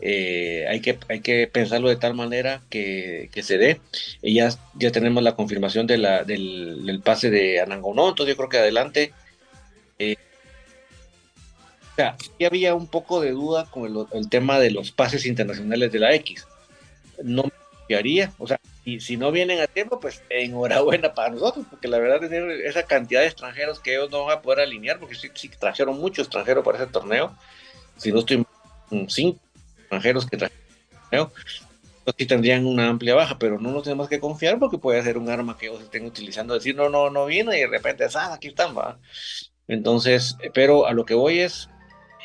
[0.00, 3.80] eh, hay, que hay que pensarlo de tal manera que, se dé.
[4.22, 8.48] Y ya, ya tenemos la confirmación de la, del, pase de Anangonó, entonces yo creo
[8.48, 9.12] que adelante.
[9.98, 10.16] Eh,
[11.92, 15.26] o sea, sí había un poco de duda con el, el tema de los pases
[15.26, 16.46] internacionales de la X.
[17.22, 17.44] No
[17.88, 21.88] me haría, o sea, y si no vienen a tiempo, pues enhorabuena para nosotros, porque
[21.88, 25.14] la verdad es esa cantidad de extranjeros que ellos no van a poder alinear, porque
[25.14, 27.34] sí, sí trajeron mucho extranjero para ese torneo.
[27.96, 28.44] Si no estoy
[29.08, 29.40] cinco
[29.78, 31.32] extranjeros que trajeron torneo,
[32.04, 35.16] pues sí tendrían una amplia baja, pero no nos tenemos que confiar porque puede ser
[35.16, 38.34] un arma que ellos estén utilizando, decir no, no, no vino y de repente, ah,
[38.34, 38.98] aquí están, va.
[39.68, 41.68] Entonces, pero a lo que voy es,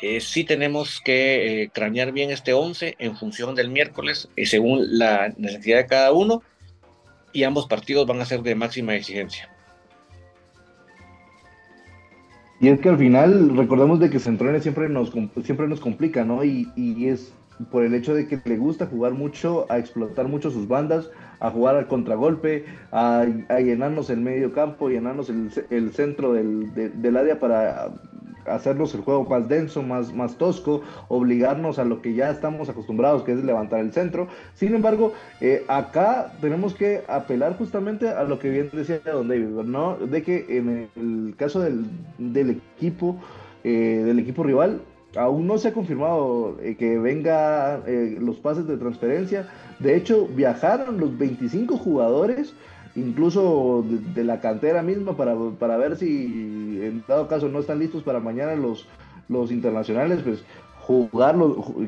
[0.02, 4.98] eh, sí tenemos que eh, cranear bien este 11 en función del miércoles y según
[4.98, 6.42] la necesidad de cada uno
[7.32, 9.48] y ambos partidos van a ser de máxima exigencia.
[12.60, 15.12] Y es que al final, recordemos de que Centrones siempre nos,
[15.44, 16.44] siempre nos complica, ¿no?
[16.44, 17.32] Y, y, es
[17.70, 21.50] por el hecho de que le gusta jugar mucho, a explotar mucho sus bandas, a
[21.50, 23.24] jugar al contragolpe, a,
[23.58, 27.90] llenarnos el medio campo, llenarnos el, el centro del, del área para
[28.46, 33.22] hacernos el juego más denso, más, más tosco, obligarnos a lo que ya estamos acostumbrados,
[33.22, 34.28] que es levantar el centro.
[34.54, 39.46] Sin embargo, eh, acá tenemos que apelar justamente a lo que bien decía Don David,
[39.64, 39.96] ¿no?
[39.96, 41.84] De que en el caso del,
[42.18, 43.16] del equipo,
[43.64, 44.80] eh, del equipo rival,
[45.16, 47.82] aún no se ha confirmado eh, que venga
[48.20, 49.48] los pases de transferencia.
[49.78, 52.54] De hecho, viajaron los 25 jugadores
[52.96, 58.02] incluso de, la cantera misma para, para, ver si en dado caso no están listos
[58.02, 58.88] para mañana los,
[59.28, 60.44] los internacionales, pues
[60.80, 61.36] jugar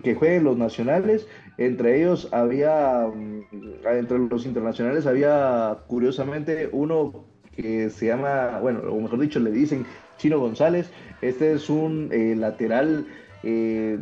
[0.03, 1.27] que jueguen los nacionales.
[1.59, 9.01] Entre ellos había, mm, entre los internacionales había curiosamente uno que se llama, bueno, o
[9.01, 9.85] mejor dicho, le dicen
[10.23, 10.89] Chino González.
[11.21, 13.07] Este es un eh, lateral
[13.43, 13.99] eh,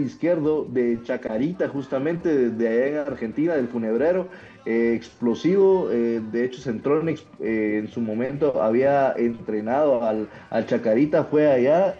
[0.00, 4.26] izquierdo de Chacarita, justamente de, allá en Argentina, del Funebrero,
[4.66, 10.28] eh, explosivo, eh, de hecho Centrón en su momento había entrenado al,
[10.66, 11.94] Chacarita, fue allá,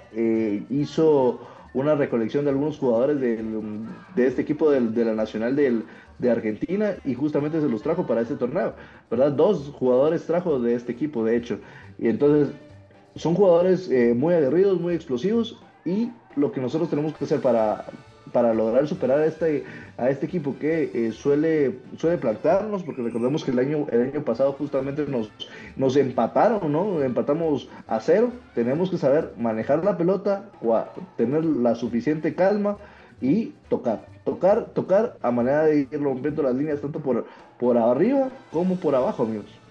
[0.68, 7.14] hizo una recolección de algunos jugadores de este equipo de la Nacional de Argentina y
[7.14, 8.74] justamente se los trajo para este torneo,
[9.08, 9.30] ¿verdad?
[9.30, 11.60] Dos jugadores trajo de este equipo, de hecho,
[11.98, 12.52] y entonces
[13.16, 17.86] son jugadores muy aguerridos, muy explosivos y lo que nosotros tenemos que hacer para,
[18.32, 19.64] para lograr superar a este,
[19.98, 24.24] a este equipo que eh, suele, suele plantarnos, porque recordemos que el año, el año
[24.24, 25.30] pasado justamente nos,
[25.76, 27.02] nos empataron, ¿no?
[27.02, 28.30] Empatamos a cero.
[28.54, 30.50] Tenemos que saber manejar la pelota,
[31.16, 32.78] tener la suficiente calma
[33.20, 37.26] y tocar, tocar, tocar a manera de ir rompiendo las líneas tanto por,
[37.58, 39.61] por arriba como por abajo, amigos.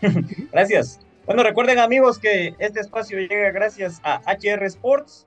[0.52, 1.00] gracias.
[1.26, 5.26] Bueno, recuerden amigos que este espacio llega gracias a HR Sports,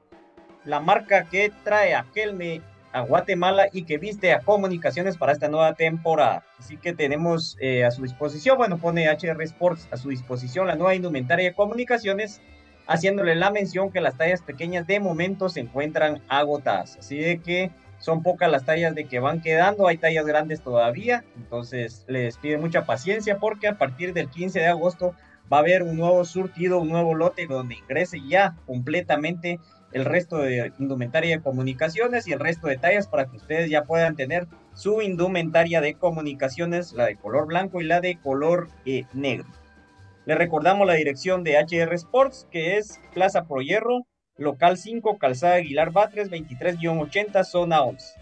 [0.66, 2.62] la marca que trae a Kelme
[2.92, 6.44] a Guatemala y que viste a comunicaciones para esta nueva temporada.
[6.60, 10.76] Así que tenemos eh, a su disposición, bueno, pone HR Sports a su disposición la
[10.76, 12.42] nueva indumentaria de comunicaciones,
[12.88, 16.98] haciéndole la mención que las tallas pequeñas de momento se encuentran agotadas.
[16.98, 21.24] Así de que son pocas las tallas de que van quedando, hay tallas grandes todavía,
[21.38, 25.16] entonces les pide mucha paciencia porque a partir del 15 de agosto
[25.52, 29.60] va a haber un nuevo surtido, un nuevo lote donde ingrese ya completamente
[29.92, 33.84] el resto de indumentaria de comunicaciones y el resto de tallas para que ustedes ya
[33.84, 39.06] puedan tener su indumentaria de comunicaciones, la de color blanco y la de color eh,
[39.14, 39.48] negro.
[40.26, 44.06] Les recordamos la dirección de HR Sports, que es Plaza Pro Hierro,
[44.42, 48.20] local 5, Calzada Aguilar Batres, 23-80, zona 11.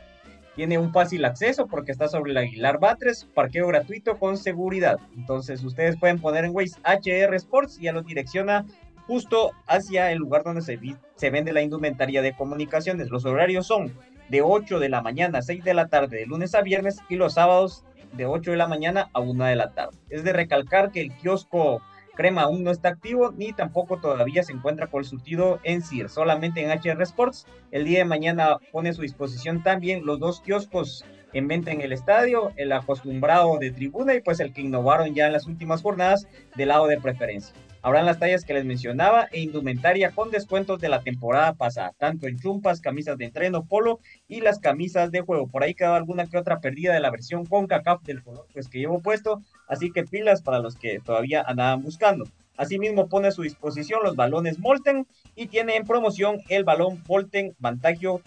[0.55, 4.99] Tiene un fácil acceso porque está sobre el Aguilar Batres, parqueo gratuito con seguridad.
[5.15, 8.65] Entonces ustedes pueden poner en Waze HR Sports y ya los direcciona
[9.07, 10.77] justo hacia el lugar donde se,
[11.15, 13.09] se vende la indumentaria de comunicaciones.
[13.09, 13.93] Los horarios son
[14.27, 17.15] de 8 de la mañana a 6 de la tarde, de lunes a viernes, y
[17.15, 19.97] los sábados de 8 de la mañana a 1 de la tarde.
[20.09, 21.81] Es de recalcar que el kiosco
[22.15, 26.09] Crema aún no está activo ni tampoco todavía se encuentra con el surtido en CIR,
[26.09, 27.45] solamente en HR Sports.
[27.71, 31.81] El día de mañana pone a su disposición también los dos kioscos en venta en
[31.81, 35.81] el estadio, el acostumbrado de tribuna y pues el que innovaron ya en las últimas
[35.81, 37.55] jornadas del lado de preferencia.
[37.81, 42.27] Habrán las tallas que les mencionaba e indumentaria con descuentos de la temporada pasada, tanto
[42.27, 45.47] en chumpas, camisas de entreno, polo y las camisas de juego.
[45.47, 48.67] Por ahí quedó alguna que otra perdida de la versión con CACAF del color pues,
[48.67, 52.25] que llevo puesto, así que pilas para los que todavía andaban buscando.
[52.57, 57.55] Asimismo pone a su disposición los balones Molten y tiene en promoción el balón Volten
[57.59, 58.21] Vantagio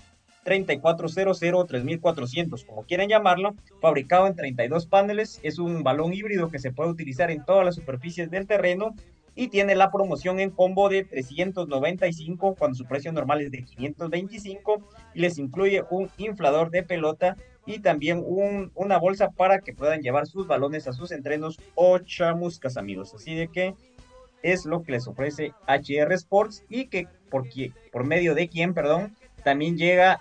[0.46, 5.40] 3400-3400, como quieren llamarlo, fabricado en 32 paneles.
[5.42, 8.94] Es un balón híbrido que se puede utilizar en todas las superficies del terreno
[9.34, 14.82] y tiene la promoción en combo de 395 cuando su precio normal es de 525
[15.14, 18.24] y les incluye un inflador de pelota y también
[18.74, 23.14] una bolsa para que puedan llevar sus balones a sus entrenos o chamuscas amigos.
[23.14, 23.74] Así de que
[24.42, 29.76] es lo que les ofrece HR Sports y que por, medio de quien, perdón, también
[29.76, 30.20] llega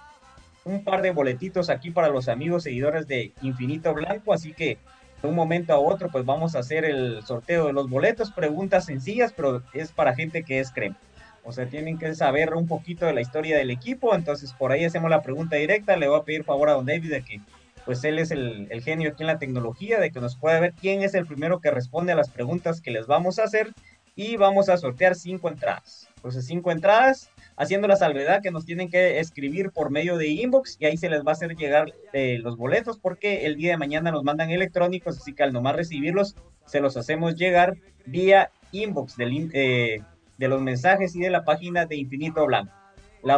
[0.63, 4.77] un par de boletitos aquí para los amigos seguidores de Infinito Blanco, así que
[5.21, 8.85] de un momento a otro, pues vamos a hacer el sorteo de los boletos, preguntas
[8.85, 10.97] sencillas, pero es para gente que es crema.
[11.43, 14.85] O sea, tienen que saber un poquito de la historia del equipo, entonces por ahí
[14.85, 17.41] hacemos la pregunta directa, le voy a pedir favor a Don David de que
[17.85, 20.73] pues él es el, el genio aquí en la tecnología, de que nos pueda ver
[20.79, 23.73] quién es el primero que responde a las preguntas que les vamos a hacer
[24.15, 26.07] y vamos a sortear cinco entradas.
[26.17, 30.77] Entonces, cinco entradas haciendo la salvedad que nos tienen que escribir por medio de inbox
[30.79, 33.77] y ahí se les va a hacer llegar eh, los boletos porque el día de
[33.77, 36.35] mañana nos mandan electrónicos, así que al nomás recibirlos,
[36.65, 40.01] se los hacemos llegar vía inbox eh,
[40.37, 42.73] de los mensajes y de la página de Infinito Blanco.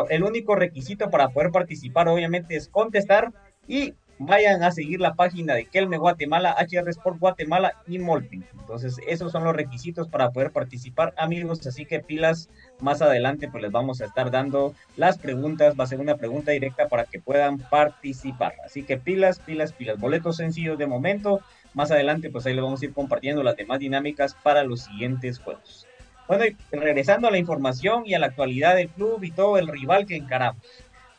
[0.10, 3.34] el único requisito para poder participar obviamente es contestar
[3.68, 8.46] y vayan a seguir la página de Kelme Guatemala, HR Sport Guatemala y Molten.
[8.60, 11.66] Entonces, esos son los requisitos para poder participar, amigos.
[11.66, 12.50] Así que pilas,
[12.80, 15.76] más adelante pues les vamos a estar dando las preguntas.
[15.80, 18.56] Va a ser una pregunta directa para que puedan participar.
[18.66, 20.00] Así que pilas, pilas, pilas.
[20.00, 21.42] Boletos sencillos de momento.
[21.74, 25.40] Más adelante pues ahí les vamos a ir compartiendo las demás dinámicas para los siguientes
[25.40, 25.88] juegos.
[26.28, 30.06] Bueno, regresando a la información y a la actualidad del club y todo el rival
[30.06, 30.64] que encaramos.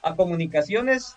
[0.03, 1.17] A comunicaciones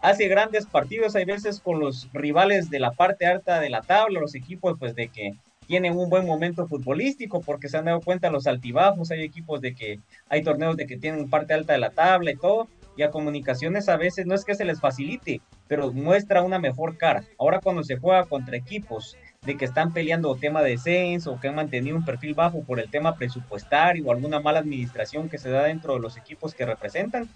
[0.00, 4.20] hace grandes partidos, hay veces con los rivales de la parte alta de la tabla,
[4.20, 5.34] los equipos pues de que
[5.66, 9.74] tienen un buen momento futbolístico porque se han dado cuenta los altibajos, hay equipos de
[9.74, 13.10] que hay torneos de que tienen parte alta de la tabla y todo, y a
[13.10, 17.24] comunicaciones a veces no es que se les facilite, pero muestra una mejor cara.
[17.38, 21.48] Ahora cuando se juega contra equipos de que están peleando tema de descenso o que
[21.48, 25.50] han mantenido un perfil bajo por el tema presupuestario o alguna mala administración que se
[25.50, 27.28] da dentro de los equipos que representan,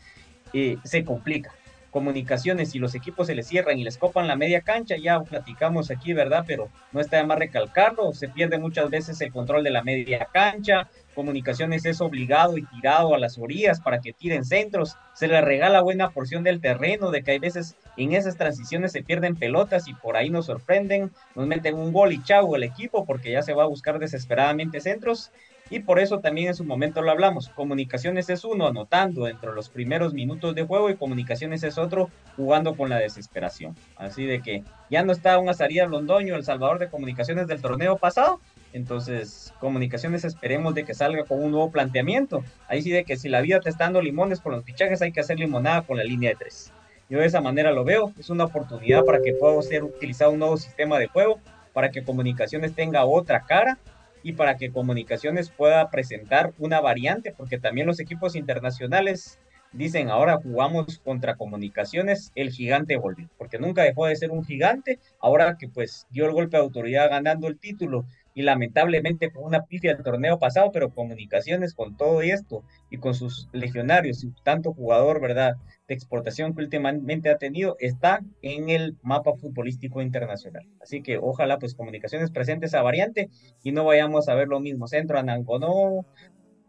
[0.54, 1.52] eh, se complica
[1.90, 5.90] comunicaciones y los equipos se les cierran y les copan la media cancha, ya platicamos
[5.90, 6.44] aquí, ¿verdad?
[6.46, 10.28] Pero no está de más recalcarlo, se pierde muchas veces el control de la media
[10.32, 15.40] cancha, comunicaciones es obligado y tirado a las orillas para que tiren centros, se le
[15.40, 19.88] regala buena porción del terreno, de que hay veces en esas transiciones se pierden pelotas
[19.88, 23.42] y por ahí nos sorprenden, nos meten un gol y chau el equipo porque ya
[23.42, 25.30] se va a buscar desesperadamente centros
[25.70, 27.48] y por eso también en su momento lo hablamos.
[27.48, 32.76] Comunicaciones es uno anotando entre los primeros minutos de juego y comunicaciones es otro jugando
[32.76, 33.76] con la desesperación.
[33.96, 37.96] Así de que ya no está un Azarías Londoño, el salvador de comunicaciones del torneo
[37.96, 38.40] pasado.
[38.72, 42.42] Entonces, comunicaciones esperemos de que salga con un nuevo planteamiento.
[42.68, 45.12] Ahí sí de que si la vida te está dando limones con los fichajes, hay
[45.12, 46.72] que hacer limonada con la línea de tres.
[47.08, 48.12] Yo de esa manera lo veo.
[48.18, 51.40] Es una oportunidad para que pueda ser utilizado un nuevo sistema de juego,
[51.72, 53.78] para que comunicaciones tenga otra cara
[54.22, 59.38] y para que Comunicaciones pueda presentar una variante, porque también los equipos internacionales
[59.72, 64.98] dicen ahora jugamos contra Comunicaciones, el gigante volvió, porque nunca dejó de ser un gigante,
[65.20, 68.04] ahora que pues dio el golpe de autoridad ganando el título
[68.34, 73.14] y lamentablemente con una pifia del torneo pasado, pero Comunicaciones con todo esto y con
[73.14, 75.56] sus legionarios y tanto jugador, ¿verdad?
[75.90, 80.64] de exportación que últimamente ha tenido está en el mapa futbolístico internacional.
[80.80, 83.28] Así que ojalá pues comunicaciones presentes esa variante
[83.64, 84.86] y no vayamos a ver lo mismo.
[84.86, 86.06] Centro Anangonó,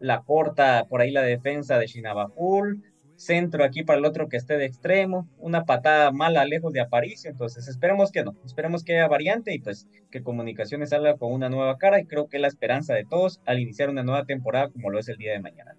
[0.00, 2.82] la corta por ahí la defensa de Shinabajul,
[3.24, 7.30] centro aquí para el otro que esté de extremo, una patada mala lejos de Aparicio,
[7.30, 11.48] entonces esperemos que no, esperemos que haya variante y pues que Comunicaciones salga con una
[11.48, 14.68] nueva cara y creo que es la esperanza de todos al iniciar una nueva temporada
[14.68, 15.76] como lo es el día de mañana.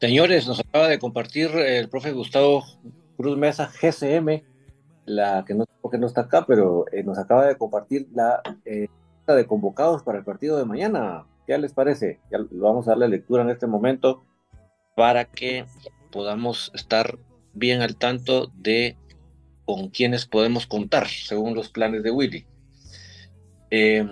[0.00, 2.62] Señores, nos acaba de compartir el profe Gustavo
[3.16, 4.42] Cruz Mesa, GCM,
[5.06, 8.88] la que no sé no está acá, pero eh, nos acaba de compartir la eh,
[9.16, 11.26] lista de convocados para el partido de mañana.
[11.46, 12.20] ¿Qué les parece?
[12.32, 14.24] Ya lo vamos a darle lectura en este momento
[14.94, 15.64] para que
[16.14, 17.18] podamos estar
[17.54, 18.96] bien al tanto de
[19.64, 22.46] con quienes podemos contar según los planes de Willy.
[23.72, 24.06] Eh,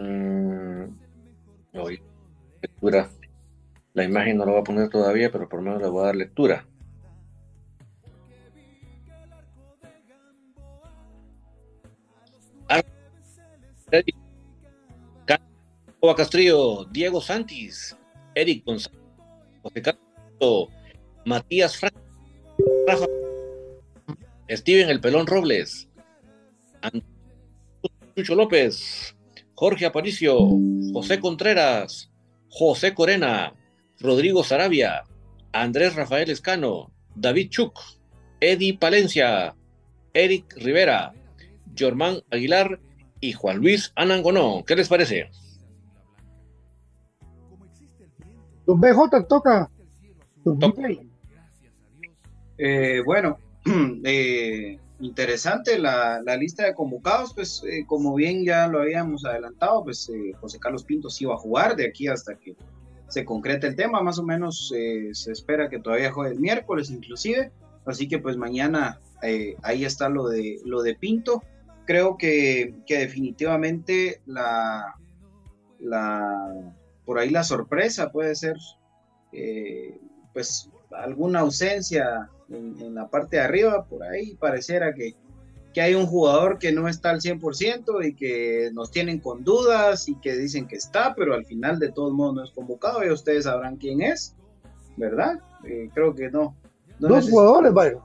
[2.61, 3.09] lectura
[3.95, 6.07] la imagen no la voy a poner todavía, pero por lo menos le voy a
[6.07, 6.67] dar lectura.
[16.17, 17.97] Castrillo, Diego Santis,
[18.35, 19.01] Eric González,
[19.63, 20.69] José Carlos,
[21.25, 21.99] Matías Franco,
[24.49, 25.89] Steven El Pelón Robles,
[28.17, 29.17] Chucho López,
[29.55, 30.37] Jorge Aparicio,
[30.93, 32.11] José Contreras,
[32.49, 33.55] José Corena,
[34.01, 35.05] Rodrigo Sarabia,
[35.53, 37.79] Andrés Rafael Escano, David Chuk,
[38.41, 39.55] Eddie Palencia,
[40.15, 41.15] Eric Rivera,
[41.75, 42.81] Germán Aguilar
[43.21, 44.65] y Juan Luis Anangonó.
[44.67, 45.31] ¿Qué les parece?
[48.67, 49.71] Don BJ toca.
[52.65, 53.39] Eh, bueno,
[54.05, 60.09] eh, interesante la, lista de convocados, pues eh, como bien ya lo habíamos adelantado, pues
[60.41, 62.55] José Carlos Pinto sí iba a jugar de aquí hasta que
[63.09, 67.51] se concreta el tema, más o menos se espera que todavía juegue el miércoles inclusive,
[67.85, 69.01] así que pues mañana
[69.63, 71.43] ahí está lo de, lo de Pinto.
[71.85, 74.95] Creo que, definitivamente la,
[75.81, 76.73] la,
[77.05, 78.57] por ahí la sorpresa puede ser
[80.33, 85.15] pues alguna ausencia en, en, la parte de arriba, por ahí pareciera que,
[85.73, 90.09] que hay un jugador que no está al 100% y que nos tienen con dudas
[90.09, 93.11] y que dicen que está, pero al final de todos modos no es convocado, y
[93.11, 94.35] ustedes sabrán quién es,
[94.97, 95.41] ¿verdad?
[95.65, 96.57] eh, creo que no.
[96.99, 97.99] dos jugadores, vaya.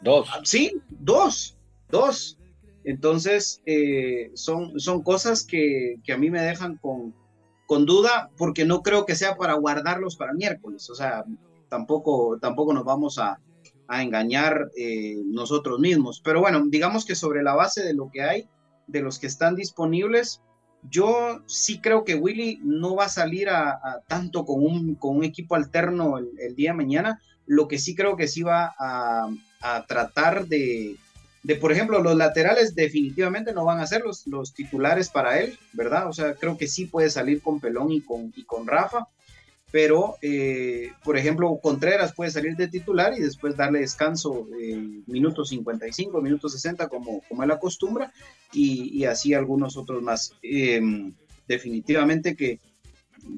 [0.00, 0.28] Dos.
[0.32, 1.56] Ah, sí, dos,
[1.90, 2.38] dos.
[2.84, 7.14] Entonces, eh, son, son cosas que, que, a mí me dejan con,
[7.66, 10.90] con duda, porque no creo que sea para guardarlos para miércoles.
[10.90, 11.24] O sea,
[11.72, 13.40] tampoco, tampoco nos vamos a,
[13.88, 16.20] a engañar eh, nosotros mismos.
[16.22, 18.46] Pero bueno, digamos que sobre la base de lo que hay,
[18.86, 20.42] de los que están disponibles,
[20.90, 25.24] yo sí creo que Willy no va a salir a, tanto con un, con un,
[25.24, 27.22] equipo alterno el, el, día de mañana.
[27.46, 29.30] Lo que sí creo que sí va a,
[29.62, 30.96] a tratar de,
[31.42, 35.58] de, por ejemplo, los laterales definitivamente no van a ser los, los, titulares para él,
[35.72, 36.06] ¿verdad?
[36.06, 39.08] O sea, creo que sí puede salir con Pelón y con, y con Rafa,
[39.72, 45.48] pero, eh, por ejemplo, Contreras puede salir de titular y después darle descanso eh, minutos
[45.48, 48.12] 55, minutos 60, como, como él acostumbra,
[48.52, 50.34] y, y así algunos otros más.
[50.42, 50.80] Eh,
[51.48, 52.60] definitivamente que,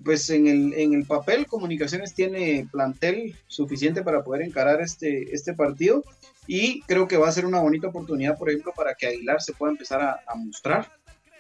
[0.05, 5.55] pues en el, en el papel, Comunicaciones tiene plantel suficiente para poder encarar este, este
[5.55, 6.03] partido
[6.49, 9.53] y creo que va a ser una bonita oportunidad, por ejemplo, para que Aguilar se
[9.53, 10.91] pueda empezar a, a mostrar,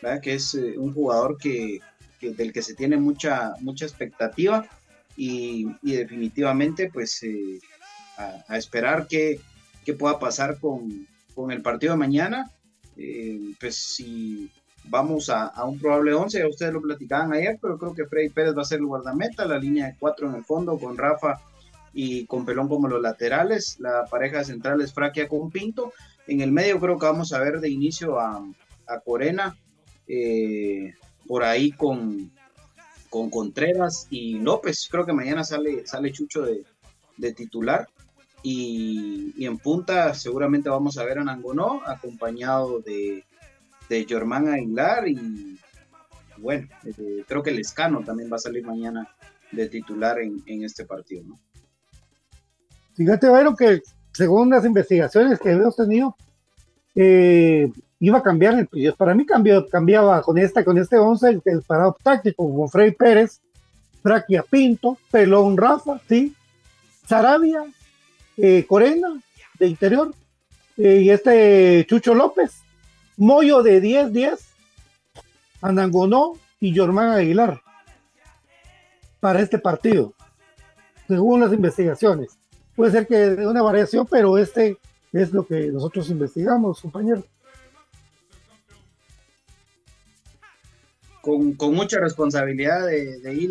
[0.01, 0.21] ¿verdad?
[0.21, 1.81] que es eh, un jugador que,
[2.21, 4.69] que, del que se tiene mucha, mucha expectativa
[5.17, 7.61] y, definitivamente pues eh,
[8.17, 9.41] a, esperar qué
[9.85, 12.51] que pueda pasar con, con, el partido de mañana.
[12.97, 14.51] Eh, pues si
[14.85, 18.57] vamos a, un probable 11, ya ustedes lo platicaban ayer, pero creo que Freddy Pérez
[18.57, 21.41] va a ser el guardameta, la línea de cuatro en el fondo con Rafa
[21.93, 25.93] y con Pelón como los laterales, la pareja central es Fraquia con Pinto,
[26.27, 28.45] en el medio creo que vamos a ver de inicio a,
[28.87, 29.57] a Corena,
[30.07, 30.95] eh,
[31.27, 32.33] por ahí con,
[33.15, 36.65] con Contreras y López, creo que mañana sale, sale Chucho de,
[37.17, 37.87] de titular,
[38.43, 43.23] y, en punta seguramente vamos a ver a Nangonó acompañado de,
[43.89, 43.97] de
[44.53, 45.07] Aguilar.
[45.07, 45.61] Y
[46.39, 49.09] bueno, eh, creo que el Escano también va a salir mañana
[49.53, 51.39] de titular en, en este partido.
[52.97, 53.81] Fíjate, Bayron, que
[54.13, 56.17] según las investigaciones que hemos tenido,
[56.97, 61.41] eh, iba a cambiar el pues, para mí cambió, cambiaba con esta, con este 11
[61.45, 63.41] el, parado táctico con Frey Pérez,
[64.03, 66.35] Fraquia Pinto, Pelón Rafa, sí,
[67.07, 67.65] Sarabia,
[68.37, 69.21] eh, Corena
[69.59, 70.15] de interior,
[70.77, 72.63] eh, y este Chucho López,
[73.17, 74.39] Moyo de 10-10,
[75.63, 77.63] Andangonó y Jormán Aguilar
[79.21, 80.13] para este partido,
[81.09, 82.37] según las investigaciones.
[82.77, 84.77] Puede ser que de una variación, pero este
[85.13, 87.23] es lo que nosotros investigamos, compañero.
[91.25, 93.51] Con, con, mucha responsabilidad de, ir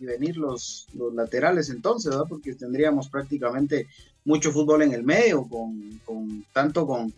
[0.00, 2.26] y, venir los, los laterales entonces, ¿verdad?
[2.28, 3.86] porque tendríamos prácticamente
[4.24, 7.12] mucho fútbol en el medio, con, con tanto con,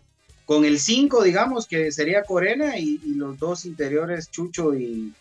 [0.45, 5.11] con el 5, digamos, que sería Corena y, y, los dos interiores, Chucho y,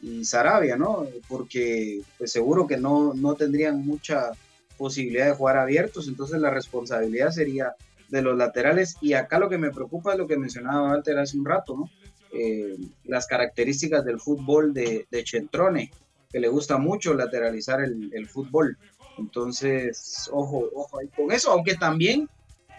[0.00, 1.06] y Sarabia, ¿no?
[1.28, 4.30] Porque pues seguro que no, no tendrían mucha
[4.78, 7.74] posibilidad de jugar abiertos, entonces la responsabilidad sería
[8.08, 11.36] de los laterales y acá lo que me preocupa es lo que mencionaba Walter hace
[11.36, 11.90] un rato, ¿no?
[12.32, 15.90] Eh, las características del fútbol de, de, Centrone,
[16.30, 18.78] que le gusta mucho lateralizar el, fútbol.
[19.18, 22.28] Entonces, ojo, ojo con eso, aunque también,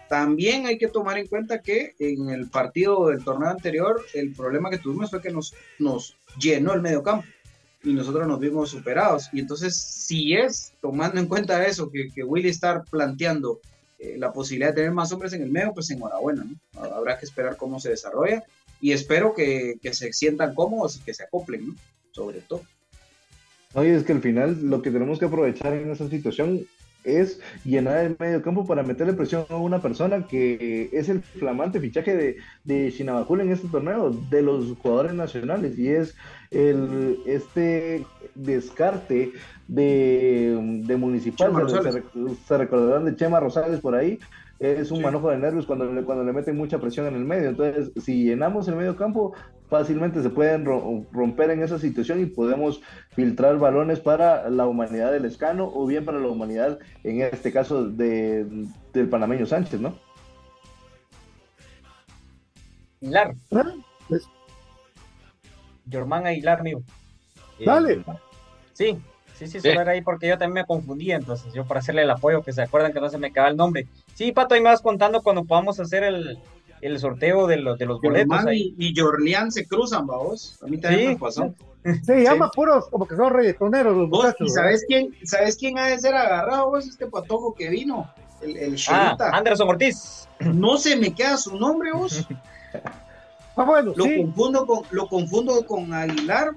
[0.08, 4.70] también hay que tomar en cuenta que en el partido del torneo anterior, el problema
[4.70, 5.54] que tuvimos fue que nos,
[6.39, 7.28] llenó el medio campo
[7.84, 9.28] y nosotros nos vimos superados.
[9.34, 13.60] Y entonces, si es tomando en cuenta eso, que, que Willy está planteando
[13.99, 16.82] eh, la posibilidad de tener más hombres en el medio, pues enhorabuena, ¿no?
[16.82, 18.43] Habrá que esperar cómo se desarrolla
[18.82, 21.75] y espero que, que se sientan cómodos y que se acoplen, ¿no?
[22.11, 22.63] Sobre todo.
[23.73, 26.65] Oye, es que al final lo que tenemos que aprovechar en esa situación
[27.03, 31.79] es llenar el medio campo para meterle presión a una persona que es el flamante
[31.79, 36.15] fichaje de, de en este torneo, de los jugadores nacionales, y es
[36.51, 38.05] el este
[38.36, 39.32] descarte
[39.67, 42.03] de, de Municipal, se,
[42.47, 44.19] se, recordarán de Chema Rosales por ahí,
[44.62, 45.03] es un sí.
[45.03, 47.49] manojo de nervios cuando le, cuando le meten mucha presión en el medio.
[47.49, 49.34] Entonces, si llenamos el medio campo,
[49.70, 55.26] fácilmente se pueden romper en esa situación y podemos filtrar balones para la humanidad del
[55.26, 58.45] escano o bien para la humanidad, en este caso, de,
[58.93, 59.95] del panameño Sánchez, ¿no?
[63.01, 63.34] Aguilar.
[63.51, 63.74] ¿Ah?
[64.07, 64.30] Pues...
[65.89, 66.62] Germán Aguilar.
[67.66, 67.93] Dale.
[67.93, 68.05] Eh,
[68.74, 69.01] sí,
[69.41, 72.12] Sí, sí, solo era ahí porque yo también me confundí, entonces yo para hacerle el
[72.12, 73.88] apoyo, que se acuerdan que no se me acaba el nombre.
[74.16, 76.39] Sí, Pato, ahí me vas contando cuando podamos hacer el,
[76.82, 78.45] el sorteo de los, de los boletos.
[78.45, 78.76] Ahí.
[78.78, 80.59] Y, y Jorlián se cruzan, vamos.
[80.62, 81.07] A mí también sí.
[81.14, 81.53] me pasó.
[82.03, 82.51] Se llama sí.
[82.55, 84.47] puros, como que son reggaetoneros los muchachos.
[84.47, 86.88] ¿Y sabes quién, sabes quién ha de ser agarrado, vos?
[86.88, 90.28] Este patojo que vino, el, el ah, Anderson Ortiz.
[90.39, 92.28] No se me queda su nombre, vos.
[93.55, 94.18] ah, bueno, lo sí.
[94.18, 96.51] confundo con, lo confundo con Aguilar,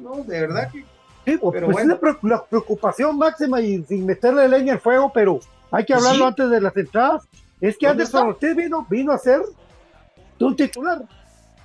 [0.00, 0.84] no, de verdad que
[1.24, 1.86] Sí, Sí, pues es
[2.22, 5.40] la preocupación máxima y sin meterle leña al fuego, pero
[5.70, 7.28] hay que hablarlo antes de las entradas.
[7.60, 9.42] Es que Anderson Ortiz vino, vino a ser
[10.38, 11.02] un titular.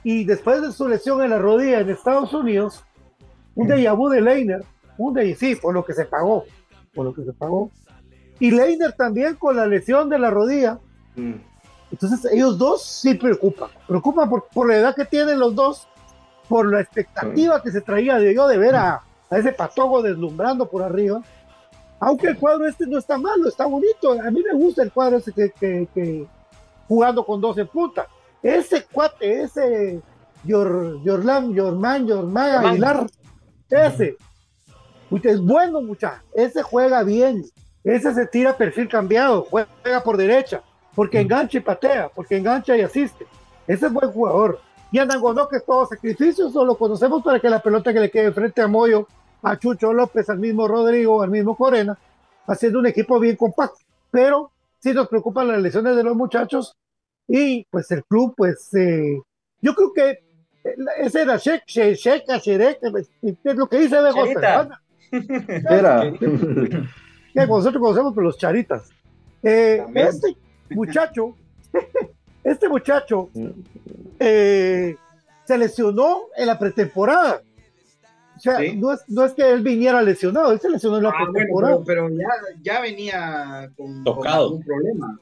[0.04, 2.84] Y después de su lesión en la rodilla en Estados Unidos,
[3.56, 4.64] un déjà vu de Leiner,
[4.98, 6.46] un de sí, por lo que se pagó,
[6.94, 7.72] por lo que se pagó.
[8.40, 10.80] Y Leiner también con la lesión de la rodilla.
[11.16, 11.36] Mm.
[11.92, 15.88] Entonces ellos dos sí preocupan, preocupan por, por, la edad que tienen los dos,
[16.50, 20.70] por la expectativa que se traía de yo de ver a, a ese patogo deslumbrando
[20.70, 21.22] por arriba.
[22.06, 24.12] Aunque el cuadro este no está malo, está bonito.
[24.12, 25.50] A mí me gusta el cuadro ese que,
[25.92, 26.28] que,
[26.88, 28.08] jugando con dos en punta.
[28.44, 30.04] Ese cuate, ese
[30.44, 33.08] Yor, Yorlan, Yorman, Yorman Aguilar,
[33.72, 34.18] ese.
[35.24, 36.22] Es bueno, muchacho.
[36.36, 37.44] Ese juega bien.
[37.84, 40.62] Ese se tira perfil cambiado, juega por derecha,
[40.94, 43.26] porque engancha y patea, porque engancha y asiste.
[43.66, 44.60] Ese es buen jugador.
[44.92, 48.32] Y Anangonó, que es todo sacrificio, solo conocemos para que la pelota que le quede
[48.32, 49.08] frente a Moyo,
[49.46, 51.98] a Chucho López, al mismo Rodrigo, al mismo Corena,
[52.48, 53.78] haciendo un equipo bien compacto.
[54.10, 56.76] Pero sí nos preocupan las lesiones de los muchachos
[57.28, 59.22] y pues el club, pues eh,
[59.62, 60.20] yo creo que
[60.98, 64.80] ese era Shek, Shek, Sherek, es lo que dice de
[65.70, 66.12] Era.
[66.12, 68.90] que nosotros conocemos los charitas.
[69.44, 70.36] Eh, este
[70.72, 71.36] muchacho,
[72.44, 73.30] este muchacho
[74.20, 74.96] eh,
[75.44, 77.42] se lesionó en la pretemporada.
[78.36, 81.10] O sea, no, es, no es que él viniera lesionado, él se lesionó en la
[81.10, 81.80] ah, pretemporada.
[81.86, 82.28] pero, ya,
[82.62, 85.20] ya, venía con, un problema.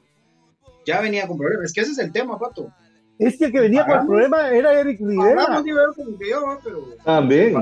[0.84, 1.66] Ya venía con problemas.
[1.66, 2.70] Es que ese es el tema, Pato.
[3.18, 5.46] Es que el que venía con el problema era Eric Rivera.
[7.04, 7.54] También.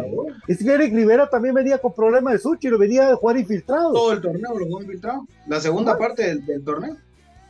[0.48, 3.92] Es que Eric Rivera también venía con problemas de sushi, lo venía a jugar infiltrado.
[3.92, 5.26] Todo el torneo lo jugó infiltrado.
[5.46, 6.96] La segunda parte del, torneo.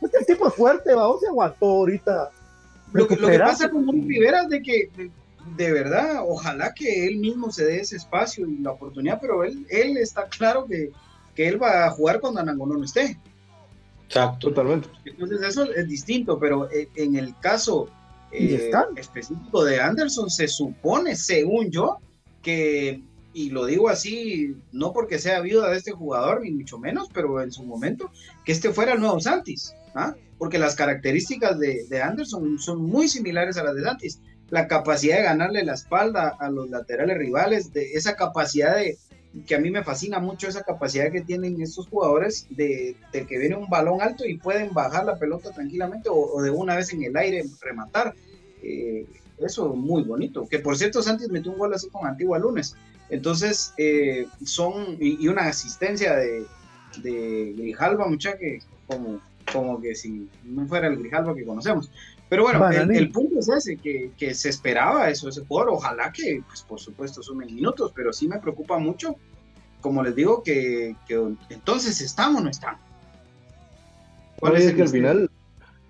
[0.01, 2.29] Es que el tipo es fuerte, va, se aguantó ahorita.
[2.91, 4.89] Lo que, pasa con Eric Rivera es de que,
[5.57, 9.65] de, verdad, ojalá que él mismo se dé ese espacio y la oportunidad, pero él,
[9.69, 10.91] él está claro que,
[11.35, 13.17] que él va a jugar cuando Anangonó no esté.
[14.05, 14.49] Exacto.
[14.49, 14.89] Totalmente.
[15.05, 17.89] Entonces eso es distinto, pero eh, en el caso
[18.31, 21.97] eh, específico de Anderson se supone, según yo,
[22.41, 23.01] que,
[23.33, 27.41] y lo digo así, no porque sea viuda de este jugador, ni mucho menos, pero
[27.41, 28.11] en su momento,
[28.43, 30.15] que este fuera el nuevo Santis, ¿ah?
[30.37, 34.19] porque las características de, de, Anderson son muy similares a las de Santis.
[34.49, 38.97] La capacidad de ganarle la espalda a los laterales rivales, de esa capacidad de,
[39.47, 43.55] que a mí me fascina mucho esa capacidad que tienen estos jugadores de, que viene
[43.55, 47.17] un balón alto y pueden bajar la pelota tranquilamente o, de una vez en el
[47.17, 48.13] aire rematar.
[48.61, 49.05] Eh,
[49.39, 50.47] eso muy bonito.
[50.47, 52.75] Que por cierto, Santos metió un gol así con Antigua Lunes.
[53.09, 56.45] Entonces, eh, son, y, una asistencia de,
[57.01, 59.19] de Grijalva, mucha que como,
[59.51, 61.89] como que si no fuera el Grijalva que conocemos.
[62.33, 65.75] Pero bueno, el, punto es ese, que, que, se esperaba eso, ese jugador.
[65.75, 69.17] Ojalá que, pues por supuesto, sumen minutos, pero sí me preocupa mucho,
[69.81, 70.95] como les digo, que,
[71.51, 72.81] entonces estamos o no estamos.
[74.39, 75.29] ¿Cuál es, que al final,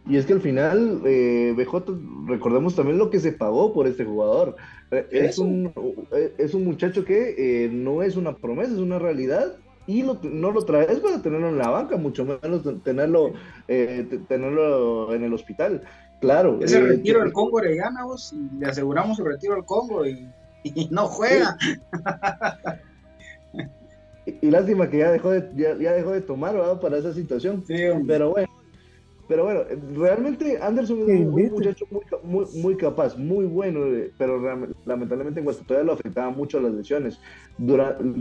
[0.06, 1.86] y es que al final, eh, BJ,
[2.28, 4.58] recordemos también lo que se pagó por este jugador.
[4.91, 5.72] Eh, es un,
[6.12, 9.56] eh, es un muchacho que eh, no es una promesa, es una realidad
[9.88, 13.32] y no lo traes para tenerlo en la banca, mucho menos tenerlo,
[13.68, 15.84] tenerlo en el hospital.
[16.24, 16.57] Claro.
[16.61, 20.05] Ese eh, retiro del Congo le gana vos y le aseguramos su retiro al Congo
[20.05, 20.30] y,
[20.89, 21.57] no juega.
[24.26, 27.61] y, lástima que ya dejó de, ya, dejó de tomar para esa situación.
[28.07, 28.47] pero bueno.
[29.26, 29.61] Pero bueno,
[29.95, 31.86] realmente Anderson es un, muchacho
[32.24, 34.38] muy, muy, capaz, muy bueno, eh, pero
[34.86, 37.19] lamentablemente en Guastatoya lo afectaba mucho las lesiones.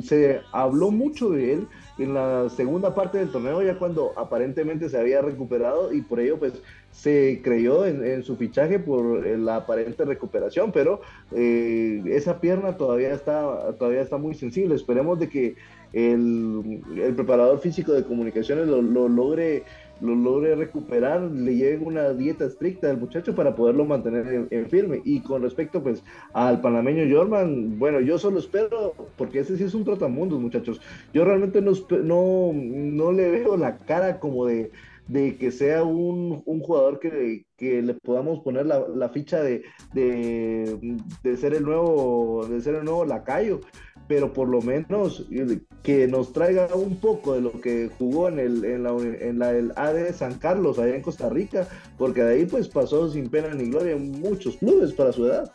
[0.05, 1.67] se habló mucho de él
[1.99, 6.39] en la segunda parte del torneo, ya cuando aparentemente se había recuperado y por ello
[6.39, 6.55] pues
[6.93, 11.01] se creyó en, su fichaje por eh, la aparente recuperación, pero
[11.33, 14.77] eh, esa pierna todavía está, todavía está muy sensible.
[14.77, 15.57] Esperemos de que
[15.93, 16.81] el,
[17.17, 19.65] preparador físico de comunicaciones lo logre
[20.03, 25.01] lo logre recuperar, le llegue una dieta estricta al muchacho para poderlo mantener en, firme.
[25.05, 29.75] Y con respecto pues al panameño Jorman, bueno, yo solo espero, porque ese sí es
[29.75, 30.81] un trotamundos, muchachos.
[31.15, 31.73] Yo realmente no,
[32.03, 34.73] no, no le veo la cara como de,
[35.09, 39.63] de que sea un, un jugador que, que, le podamos poner la, la ficha de,
[39.93, 43.61] de, de, ser el nuevo, de ser el nuevo lacayo
[44.09, 48.39] pero por lo menos eh, que nos traiga un poco de lo que jugó en
[48.39, 52.35] el en la, en la el AD San Carlos allá en Costa Rica, porque de
[52.35, 55.51] ahí pues pasó sin pena ni gloria en muchos clubes para su edad.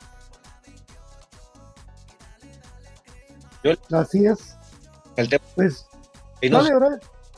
[3.92, 4.58] Así es.
[5.18, 5.44] El tema.
[5.56, 5.88] Pues,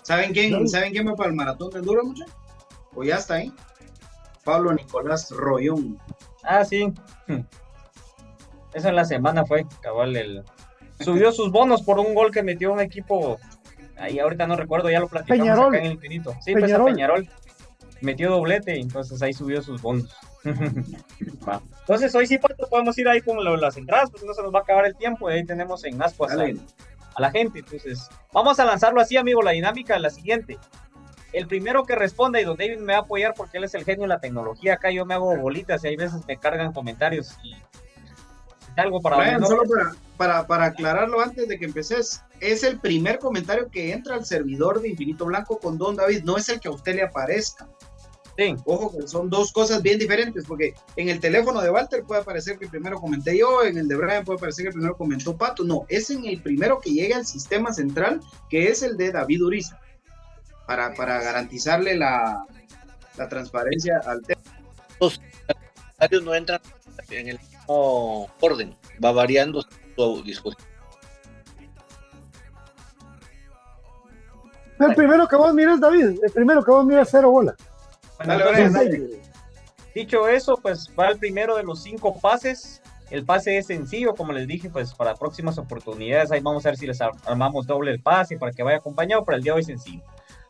[0.10, 2.24] ¿Saben quién, ¿Saben quién va para el maratón del duro, mucho?
[2.95, 3.53] O ya está ahí.
[4.43, 5.99] Pablo Nicolás Royón.
[6.43, 6.91] Ah, sí.
[8.74, 10.43] Esa en la semana fue, cabal, el,
[10.99, 13.38] subió sus bonos por un gol que metió un equipo,
[13.97, 15.68] ahí ahorita no recuerdo, ya lo platicamos Peñarol.
[15.76, 16.32] acá en el infinito.
[16.41, 16.91] Sí, pues a Peñarol.
[16.93, 17.30] Peñarol
[18.01, 20.10] metió doblete, entonces ahí subió sus bonos.
[21.47, 21.62] Va.
[21.82, 24.51] Entonces hoy sí Pato, podemos ir ahí con lo- las entradas, pues no se nos
[24.51, 26.36] va a acabar el tiempo, y ahí tenemos en Ascuas
[27.16, 27.60] a, la gente.
[27.60, 29.41] Entonces, vamos a lanzarlo así, amigo.
[29.41, 30.57] La dinámica es la siguiente.
[31.32, 33.84] El primero que responda, y don David me va a apoyar porque él es el
[33.84, 34.76] genio de la tecnología.
[34.76, 37.55] Acá yo me hago bolitas y hay veces me cargan comentarios y
[38.80, 43.20] algo para Brian, solo para, para, para aclararlo antes de que empeces, es el primer
[43.20, 46.70] comentario que entra al servidor de Infinito Blanco con Don David, no es el que
[46.70, 47.68] a usted le aparezca.
[48.40, 52.22] Sí, Ojo, que son dos cosas bien diferentes, porque en el teléfono de Walter puede
[52.22, 55.66] aparecer que primero comenté yo, en el de Brian puede aparecer que primero comentó Pato.
[55.66, 59.44] No, es en el primero que llega al sistema central, que es el de David
[59.44, 59.82] Uriza,
[60.66, 62.46] para, para garantizarle la,
[63.18, 64.42] la transparencia al tema.
[64.98, 66.62] comentarios no entran
[67.10, 68.74] en el mismo orden,
[69.04, 69.64] va variando
[69.98, 70.70] su disposición.
[74.80, 77.54] El primero que vos miras, David, el primero que vos miras, cero bola.
[78.26, 79.22] Dale, entonces, dale.
[79.95, 82.82] dicho eso, pues va el primero de los cinco pases.
[83.09, 86.32] El pase es sencillo, como les dije, pues para próximas oportunidades.
[86.32, 89.26] Ahí vamos a ver si les ar- armamos doble el pase para que vaya acompañado,
[89.26, 90.03] pero el día de hoy es sencillo.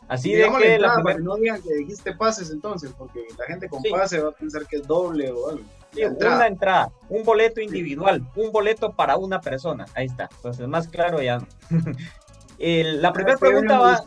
[0.10, 3.82] Así de que la que no digan que dijiste pases entonces, porque la gente con
[3.84, 3.90] Sí.
[3.92, 5.64] pase va a pensar que es doble o algo.
[5.94, 6.36] Sí, entrada.
[6.36, 9.86] una entrada, un boleto individual, un boleto para una persona.
[9.96, 10.28] Ahí está.
[10.36, 11.40] Entonces, más claro ya.
[12.60, 14.04] El- la primera pregunta va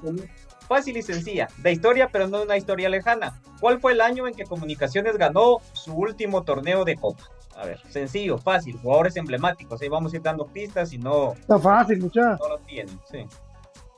[0.73, 3.39] fácil y sencilla, de historia, pero no una historia lejana.
[3.61, 7.25] ¿Cuál fue el año en que Comunicaciones ganó su último torneo de Copa?
[7.55, 9.83] A ver, sencillo, fácil, jugadores emblemáticos.
[9.83, 12.39] Ahí vamos a ir dando pistas y no, Está fácil, muchacha.
[12.41, 12.99] no lo tienen.
[13.11, 13.27] Sí.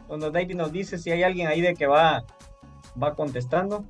[0.08, 2.24] Cuando David nos dice si hay alguien ahí de que va,
[3.00, 3.84] va contestando.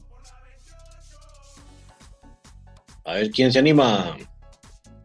[3.06, 4.14] A ver quién se anima.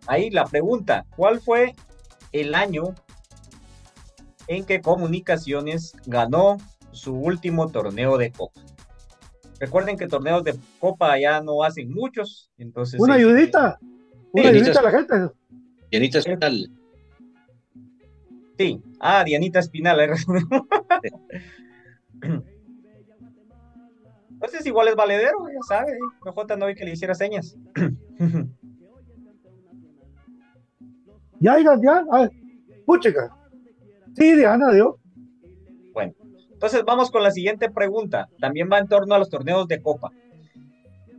[0.06, 1.76] Ahí la pregunta, ¿cuál fue
[2.34, 2.94] el año
[4.48, 6.58] en que Comunicaciones ganó
[6.92, 8.62] su último torneo de Copa?
[9.60, 13.00] Recuerden que torneos de Copa ya no hacen muchos, entonces...
[13.00, 13.78] Una sí, ayudita.
[14.32, 15.16] Una Sí, ayudita a la gente.
[15.92, 16.72] Llenita Espinal.
[18.58, 20.00] Sí, ah, Dianita Espinal.
[20.00, 20.10] ahí
[24.32, 27.58] Entonces igual es valedero, ya sabe, PJ no vi que le hiciera señas.
[31.42, 32.06] Ya, ya.
[32.12, 32.30] Ah,
[32.86, 33.34] puchica.
[34.14, 34.99] Sí, Diana, Dios.
[36.60, 38.28] Entonces vamos con la siguiente pregunta.
[38.38, 40.12] También va en torno a los torneos de Copa.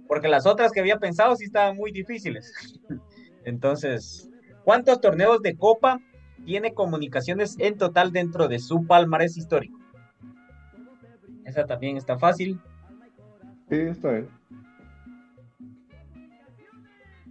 [0.07, 2.53] Porque las otras que había pensado sí estaban muy difíciles.
[3.47, 4.28] Entonces,
[4.64, 5.99] ¿cuántos torneos de Copa
[6.45, 9.78] tiene comunicaciones en total dentro de su palmarés histórico?
[11.47, 12.61] Esa también está fácil.
[13.70, 14.28] Sí, está bien.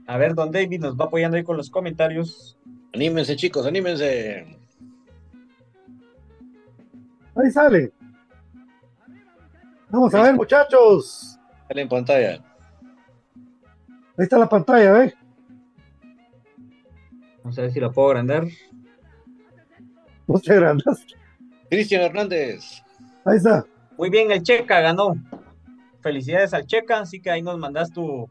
[0.08, 2.58] A ver, don David nos va apoyando ahí con los comentarios.
[2.92, 4.58] Anímense, chicos, anímense.
[7.36, 7.94] Ahí sale.
[9.90, 11.40] Vamos a ver, muchachos.
[11.68, 12.44] Sale en pantalla.
[14.18, 15.14] Ahí está la pantalla, ¿ves?
[17.44, 18.46] Vamos a ver si la puedo agrandar.
[20.28, 21.06] No te grandas.
[21.70, 22.84] Cristian Hernández.
[23.26, 23.66] Ahí está.
[23.98, 25.16] Muy bien, el Checa ganó.
[26.02, 28.30] Felicidades al Checa, así que ahí nos mandas tu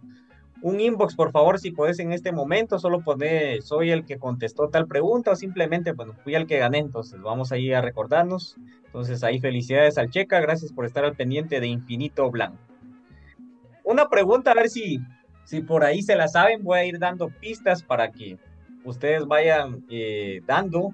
[0.60, 4.68] un inbox, por favor, si puedes en este momento, solo poner soy el que contestó
[4.68, 8.56] tal pregunta o simplemente, bueno, fui el que gané, entonces vamos ahí a recordarnos.
[8.86, 12.58] Entonces ahí felicidades al Checa, gracias por estar al pendiente de Infinito Blanco.
[13.84, 15.00] Una pregunta, a ver si,
[15.44, 18.38] si por ahí se la saben, voy a ir dando pistas para que
[18.84, 20.92] ustedes vayan eh, dando.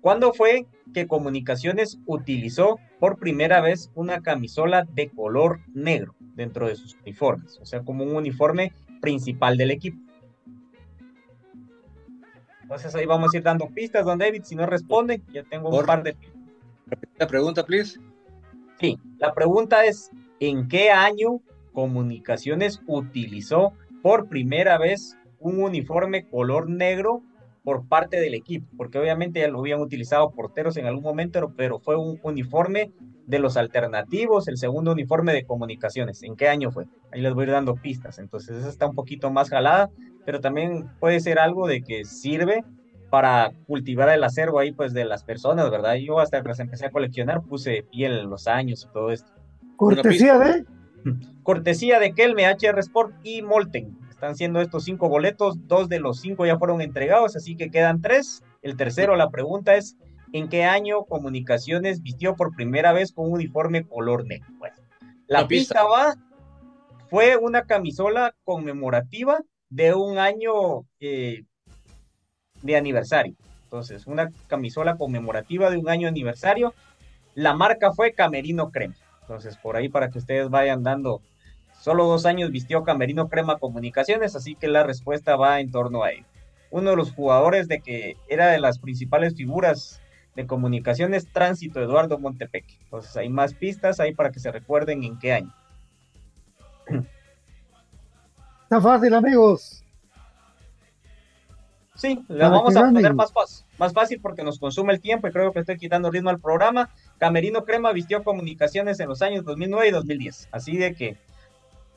[0.00, 6.76] ¿Cuándo fue que Comunicaciones utilizó por primera vez una camisola de color negro dentro de
[6.76, 7.58] sus uniformes?
[7.60, 8.72] O sea, como un uniforme
[9.02, 9.98] principal del equipo.
[12.62, 14.44] Entonces ahí vamos a ir dando pistas, don David.
[14.44, 16.16] Si no responden, ya tengo un Por- par de
[17.18, 18.00] La pregunta, please.
[18.80, 21.40] Sí, la pregunta es, ¿en qué año
[21.72, 23.72] Comunicaciones utilizó
[24.02, 27.22] por primera vez un uniforme color negro
[27.62, 28.66] por parte del equipo?
[28.76, 32.90] Porque obviamente ya lo habían utilizado porteros en algún momento, pero- fue un uniforme
[33.26, 36.22] de los alternativos, el segundo uniforme de Comunicaciones.
[36.22, 36.86] ¿En qué año fue?
[37.12, 38.18] Ahí les voy a ir dando pistas.
[38.18, 39.90] Entonces esa está un poquito más jalada,
[40.26, 42.64] pero también puede ser algo de que sirve
[43.10, 45.94] para cultivar el acervo ahí pues de las personas, ¿verdad?
[45.96, 49.30] Yo hasta que las empecé a coleccionar puse piel, los años y todo esto.
[49.76, 50.64] Cortesía de.
[51.42, 53.98] Cortesía de Kelme, HR Sport y Molten.
[54.22, 58.00] Están siendo estos cinco boletos, dos de los cinco ya fueron entregados, así que quedan
[58.00, 58.44] tres.
[58.62, 59.96] El tercero, la pregunta es,
[60.32, 64.46] ¿en qué año Comunicaciones vistió por primera vez con un uniforme color negro?
[64.60, 64.76] Bueno,
[65.26, 65.74] la pista.
[65.74, 66.14] pista va,
[67.10, 71.42] fue una camisola conmemorativa de un año eh,
[72.62, 73.34] de aniversario.
[73.64, 76.74] Entonces, una camisola conmemorativa de un año aniversario.
[77.34, 78.94] La marca fue Camerino Crema.
[79.22, 81.22] Entonces, por ahí para que ustedes vayan dando.
[81.82, 86.12] Solo dos años vistió Camerino Crema Comunicaciones, así que la respuesta va en torno a
[86.12, 86.24] él.
[86.70, 90.00] Uno de los jugadores de que era de las principales figuras
[90.36, 92.78] de comunicaciones, Tránsito Eduardo Montepeque.
[92.84, 95.52] Entonces, hay más pistas ahí para que se recuerden en qué año.
[98.62, 99.84] Está fácil, amigos.
[101.96, 103.32] Sí, la vamos a poner más,
[103.76, 106.90] más fácil porque nos consume el tiempo y creo que estoy quitando ritmo al programa.
[107.18, 110.48] Camerino Crema vistió comunicaciones en los años 2009 y 2010.
[110.52, 111.16] Así de que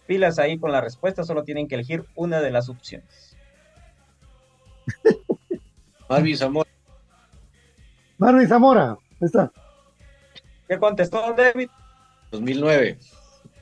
[0.05, 3.35] pilas ahí con la respuesta, solo tienen que elegir una de las opciones.
[6.09, 6.69] Marvin Zamora.
[8.17, 9.51] Marvin Zamora, está.
[10.67, 11.69] ¿Qué contestó David?
[12.31, 12.97] 2009.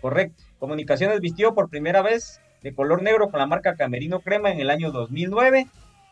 [0.02, 0.44] Correcto.
[0.60, 4.70] Comunicaciones vistió por primera vez de color negro con la marca Camerino Crema en el
[4.70, 5.68] año 2009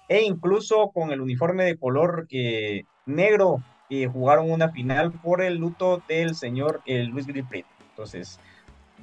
[0.09, 5.55] e incluso con el uniforme de color eh, negro que jugaron una final por el
[5.55, 7.65] luto del señor eh, Luis Griprit.
[7.89, 8.39] Entonces,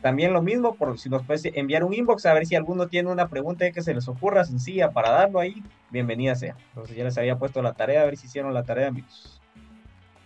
[0.02, 3.10] también lo mismo, por si nos puedes enviar un inbox a ver si alguno tiene
[3.10, 6.56] una pregunta que se les ocurra sencilla para darlo ahí, bienvenida sea.
[6.68, 9.40] Entonces ya les había puesto la tarea, a ver si hicieron la tarea, amigos.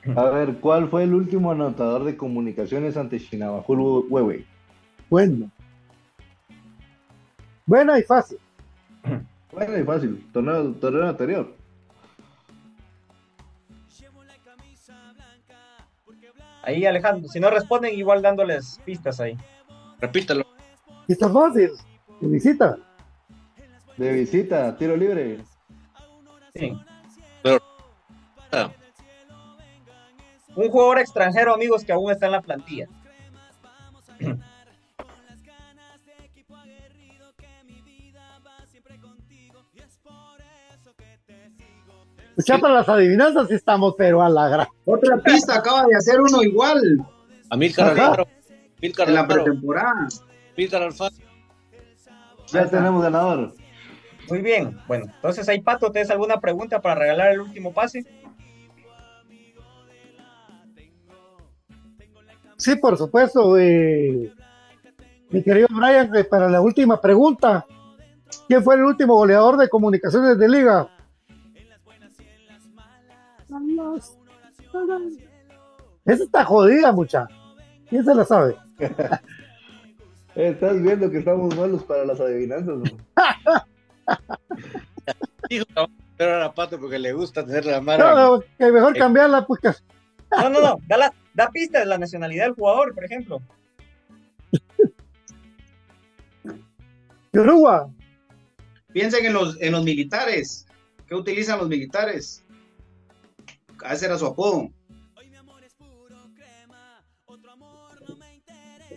[0.16, 4.44] A ver, ¿cuál fue el último anotador de comunicaciones ante Shinabajul Huehue?
[5.08, 5.48] Bueno.
[7.64, 8.38] Buena y fácil.
[9.52, 11.54] Bueno y fácil, torneo, torneo anterior.
[16.62, 19.36] Ahí Alejandro, si no responden, igual dándoles pistas ahí.
[20.02, 20.44] Repítalo.
[21.06, 21.70] Está fácil.
[22.20, 22.76] De visita.
[23.96, 25.38] De visita, tiro libre.
[26.54, 26.76] Sí.
[27.42, 27.62] Pero,
[28.50, 28.70] ah,
[30.56, 32.88] Un jugador extranjero, amigos, que aún está en la plantilla.
[42.44, 44.66] Ya para las adivinanzas estamos, pero a la gran.
[44.84, 46.80] Otra pista, acaba de hacer uno igual
[47.50, 48.06] Amílcar Ajá.
[48.06, 48.41] Alfaro.
[48.82, 50.08] En la pretemporada.
[50.56, 51.14] Amílcar Alfaro.
[52.48, 53.54] Ya tenemos ganador.
[54.28, 54.76] Muy bien.
[54.88, 58.04] Bueno, entonces ahí, Pato, ¿tienes alguna pregunta para regalar el último pase?
[62.56, 63.56] Sí, por supuesto.
[63.58, 64.32] eh,
[65.30, 67.64] mi querido Brian, eh, para la última pregunta.
[68.48, 70.88] ¿Quién fue el último goleador de comunicaciones de liga?
[76.04, 77.28] Esa está jodida, mucha.
[77.92, 78.56] ¿Quién se la sabe?
[80.34, 82.78] Estás viendo que estamos malos para las adivinanzas.
[82.78, 82.84] ¿no?
[85.50, 85.66] Hijo,
[86.16, 88.14] pero era Pato porque le gusta tener la No, mano.
[88.38, 89.60] no, que mejor cambiarla, pues.
[90.30, 90.78] No, no, no.
[90.88, 93.42] Da, la- da pista de la nacionalidad del jugador, por ejemplo.
[97.34, 97.90] Yoruba.
[98.94, 100.66] Piensen en los, en los militares.
[101.06, 102.42] ¿Qué utilizan los militares?
[103.90, 104.70] Ese era su apodo.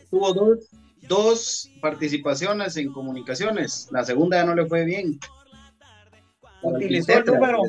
[0.10, 0.70] Tuvo dos,
[1.08, 3.88] dos participaciones en comunicaciones.
[3.92, 5.20] La segunda ya no le fue bien.
[6.62, 7.62] Utilizó el número,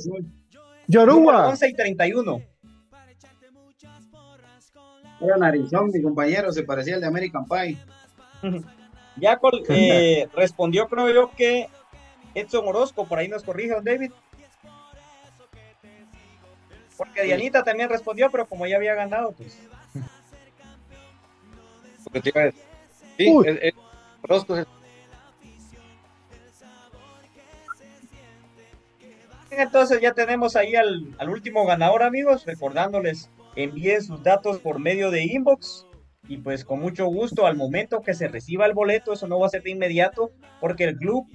[0.87, 1.49] Yoruba.
[1.49, 2.43] 11 y 31.
[5.20, 7.78] Era narizón, mi compañero, se parecía al de American Pie.
[9.18, 11.68] Ya col- eh, respondió, creo yo, que
[12.34, 14.11] Edson Orozco, por ahí nos corrige, don David.
[16.99, 19.59] Porque Dianita también respondió, pero como ya había ganado, pues.
[22.07, 22.62] Porque te iba a decir.
[23.18, 23.48] Sí, Uy.
[23.48, 23.74] es- es-
[24.22, 24.66] Orozco es-
[29.50, 32.44] Entonces ya tenemos ahí al, al último ganador, amigos.
[32.44, 35.86] Recordándoles, envíen sus datos por medio de inbox.
[36.28, 39.46] Y pues con mucho gusto, al momento que se reciba el boleto, eso no va
[39.46, 40.30] a ser de inmediato,
[40.61, 41.26] porque el club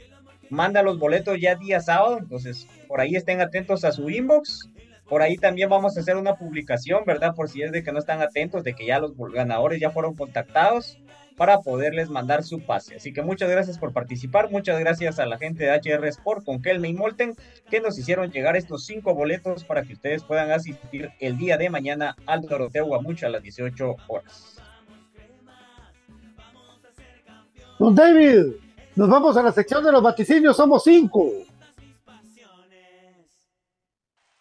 [0.49, 2.17] manda los boletos ya día sábado.
[2.19, 4.69] Entonces, por ahí estén atentos a su inbox.
[5.11, 7.35] Por ahí también vamos a hacer una publicación, ¿verdad?
[7.35, 10.15] Por si es de que no están atentos, de que ya los ganadores ya fueron
[10.15, 10.97] contactados
[11.35, 12.95] para poderles mandar su pase.
[12.95, 16.61] Así que muchas gracias por participar, muchas gracias a la gente de HR Sport con
[16.61, 17.35] Kelme y Molten
[17.69, 21.69] que nos hicieron llegar estos cinco boletos para que ustedes puedan asistir el día de
[21.69, 24.61] mañana al Doroteo Guamucha a las 18 horas.
[27.77, 28.53] Don David,
[28.95, 31.33] nos vamos a la sección de los vaticinios, somos cinco.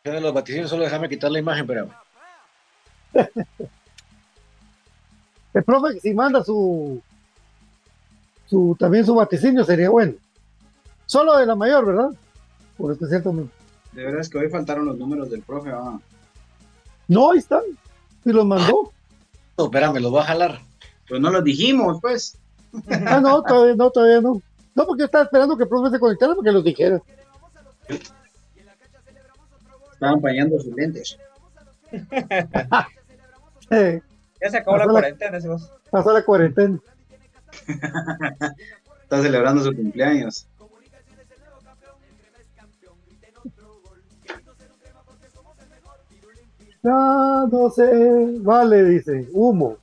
[0.04, 1.90] De los vaticinios, solo déjame quitar la imagen, pero
[5.52, 7.02] El profe, que si manda su,
[8.46, 10.14] su también su vaticinio sería bueno.
[11.06, 12.10] Solo de la mayor, ¿verdad?
[12.78, 13.50] Por especial también.
[13.92, 15.70] De verdad es que hoy faltaron los números del profe.
[15.72, 15.98] ah.
[17.08, 17.62] No, ahí están.
[18.24, 18.92] Y los mandó.
[19.58, 20.60] no, espérame, los voy a jalar.
[21.08, 22.38] Pues no los dijimos, pues.
[23.06, 24.40] Ah, no, todavía no, todavía no.
[24.76, 27.02] No, porque yo estaba esperando que el profe se conectara para que los dijera.
[30.00, 31.18] Estaban empañando sus lentes.
[33.70, 34.00] ya
[34.50, 35.70] se acabó la, cuarentena, vos.
[35.90, 36.80] Pasó la cuarentena.
[39.02, 40.48] Está celebrando su cumpleaños.
[46.82, 49.76] Ya no sé, vale, dice, humo.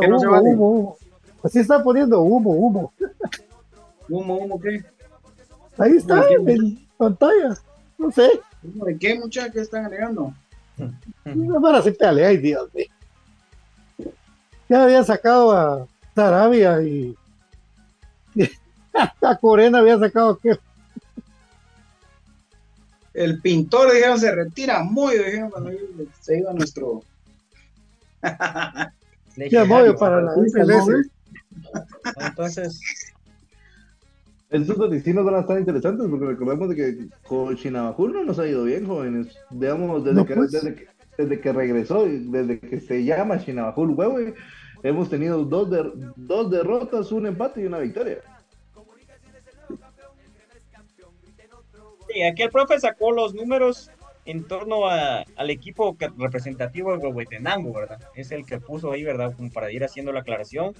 [0.00, 0.54] ¿Qué no se vale?
[0.54, 0.96] humo, humo.
[1.42, 2.94] Así está poniendo humo, humo.
[4.08, 4.82] ¿Humo, humo qué?
[5.76, 7.58] Ahí está, en pantalla.
[7.98, 8.40] No sé.
[8.62, 10.34] ¿De qué muchachos están alegando?
[11.24, 12.86] No para hacerte ay Dios mío.
[14.68, 17.16] Ya había sacado a Sarabia y,
[18.34, 18.50] y
[19.22, 20.58] a Corena había sacado que
[23.16, 25.70] el pintor, dijeron, se retira muy, dijeron, cuando
[26.20, 27.02] se iba nuestro.
[29.50, 29.64] ya
[29.98, 31.10] para la MLS.
[32.20, 32.78] Entonces.
[34.50, 38.46] Estos destinos van a estar interesantes porque recordemos de que con Chinabajul no nos ha
[38.46, 39.36] ido bien, jóvenes.
[39.50, 40.52] Veamos, desde, que, pues.
[40.52, 40.86] desde, que,
[41.18, 44.18] desde que regresó, desde que se llama Chinabajul Huevo,
[44.84, 48.18] hemos tenido dos, de, dos derrotas, un empate y una victoria.
[52.08, 53.90] Sí, aquí el profe sacó los números
[54.26, 58.00] en torno al equipo representativo de Huehuetenango, ¿verdad?
[58.14, 59.34] Es el que puso ahí, ¿verdad?
[59.36, 60.74] Como para ir haciendo la aclaración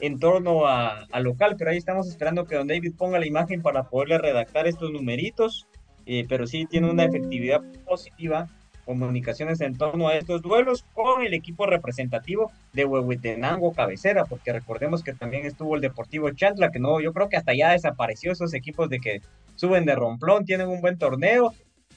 [0.00, 3.84] en torno a, local, pero ahí estamos esperando que don David ponga la imagen para
[3.84, 5.66] poderle redactar estos numeritos,
[6.06, 8.48] eh, pero sí tiene una efectividad positiva,
[8.84, 15.02] comunicaciones en torno a estos duelos con el equipo representativo de Huehuetenango cabecera, porque recordemos
[15.02, 18.54] que también estuvo el Deportivo Chantla, que no, yo creo que hasta ya desapareció esos
[18.54, 19.20] equipos de que
[19.56, 21.52] suben de romplón, tienen un buen torneo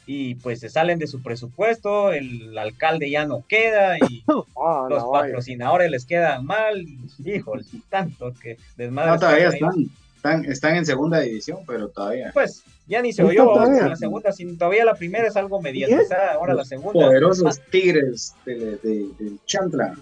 [0.05, 4.23] y pues se salen de su presupuesto, el alcalde ya no queda y
[4.57, 6.85] ah, los patrocinadores les quedan mal,
[7.23, 9.11] híjole, tanto que desmadre.
[9.11, 12.31] No, todavía están, están, en segunda división, pero todavía.
[12.33, 16.33] Pues ya ni se oyó en la segunda, sin, todavía la primera es algo mediatizada,
[16.33, 16.93] ahora la segunda.
[16.93, 19.95] Poderosos tigres de, de, de Chantla.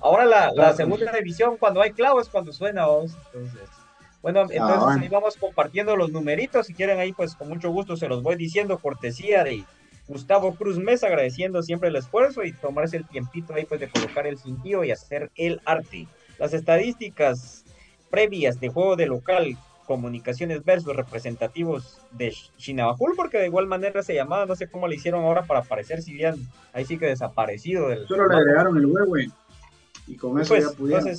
[0.00, 3.60] Ahora la, la, segunda división, cuando hay clavo es cuando suena, entonces
[4.26, 6.66] bueno, ah, entonces ahí vamos compartiendo los numeritos.
[6.66, 8.76] Si quieren ahí, pues con mucho gusto se los voy diciendo.
[8.76, 9.62] Cortesía de
[10.08, 14.26] Gustavo Cruz Mesa, agradeciendo siempre el esfuerzo y tomarse el tiempito ahí, pues de colocar
[14.26, 16.08] el cintillo y hacer el arte.
[16.40, 17.64] Las estadísticas
[18.10, 19.56] previas de juego de local,
[19.86, 24.96] comunicaciones versus representativos de Chinabajul, porque de igual manera se llamaba, no sé cómo le
[24.96, 26.34] hicieron ahora para aparecer, si bien
[26.72, 27.90] ahí sí que desaparecido.
[27.90, 29.18] Del, solo le agregaron el huevo
[30.08, 31.14] y con eso pues, ya pudieron.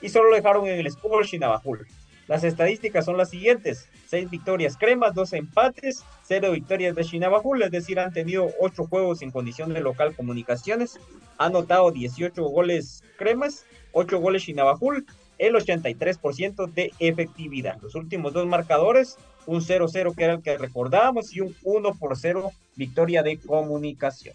[0.00, 1.86] y solo lo dejaron en el escudo Chinabajul.
[2.28, 7.70] Las estadísticas son las siguientes: 6 victorias cremas, 2 empates, 0 victorias de Chinabajul, es
[7.70, 10.98] decir, han tenido 8 juegos en condición de local comunicaciones,
[11.38, 15.06] han anotado 18 goles cremas, 8 goles Chinabajul,
[15.38, 17.80] el 83% de efectividad.
[17.80, 19.16] Los últimos dos marcadores,
[19.46, 24.34] un 0-0 que era el que recordábamos y un 1 por 0 victoria de comunicación.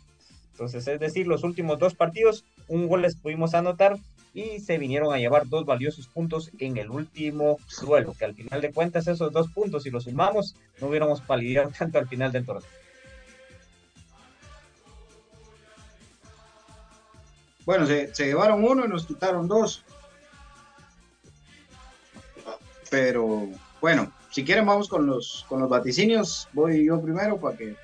[0.52, 3.98] Entonces, es decir, los últimos dos partidos, un gol les pudimos anotar
[4.34, 8.62] y se vinieron a llevar dos valiosos puntos en el último duelo, que al final
[8.62, 12.46] de cuentas esos dos puntos, si los sumamos, no hubiéramos palideado tanto al final del
[12.46, 12.70] torneo.
[17.66, 19.84] Bueno, se, llevaron uno y nos quitaron dos.
[22.90, 23.48] Pero
[23.80, 26.50] bueno, si quieren vamos con los, con los vaticinios.
[26.54, 27.76] Voy yo primero para que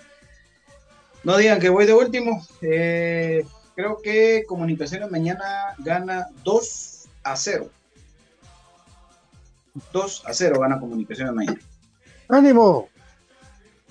[1.23, 2.45] no digan que voy de último.
[2.61, 3.45] Eh,
[3.77, 7.69] creo que Comunicaciones mañana gana 2 a 0.
[9.93, 11.59] 2 a 0 gana Comunicaciones mañana.
[12.27, 12.89] ¡Ánimo!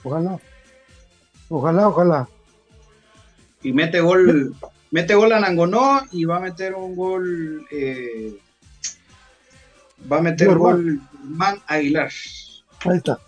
[0.03, 0.41] Ojalá.
[1.49, 2.29] Ojalá, ojalá.
[3.63, 4.57] Y mete gol,
[4.91, 7.65] mete gol a Nangonó y va a meter un gol.
[7.71, 8.41] Eh,
[10.11, 12.11] va a meter un gol Man Aguilar.
[12.85, 13.21] Ahí está.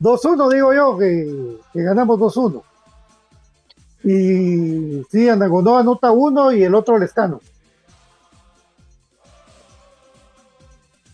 [0.00, 2.64] 2-1, digo yo, que, que ganamos 2-1.
[4.02, 7.40] Y sí, Andagonó anota uno y el otro Lescano.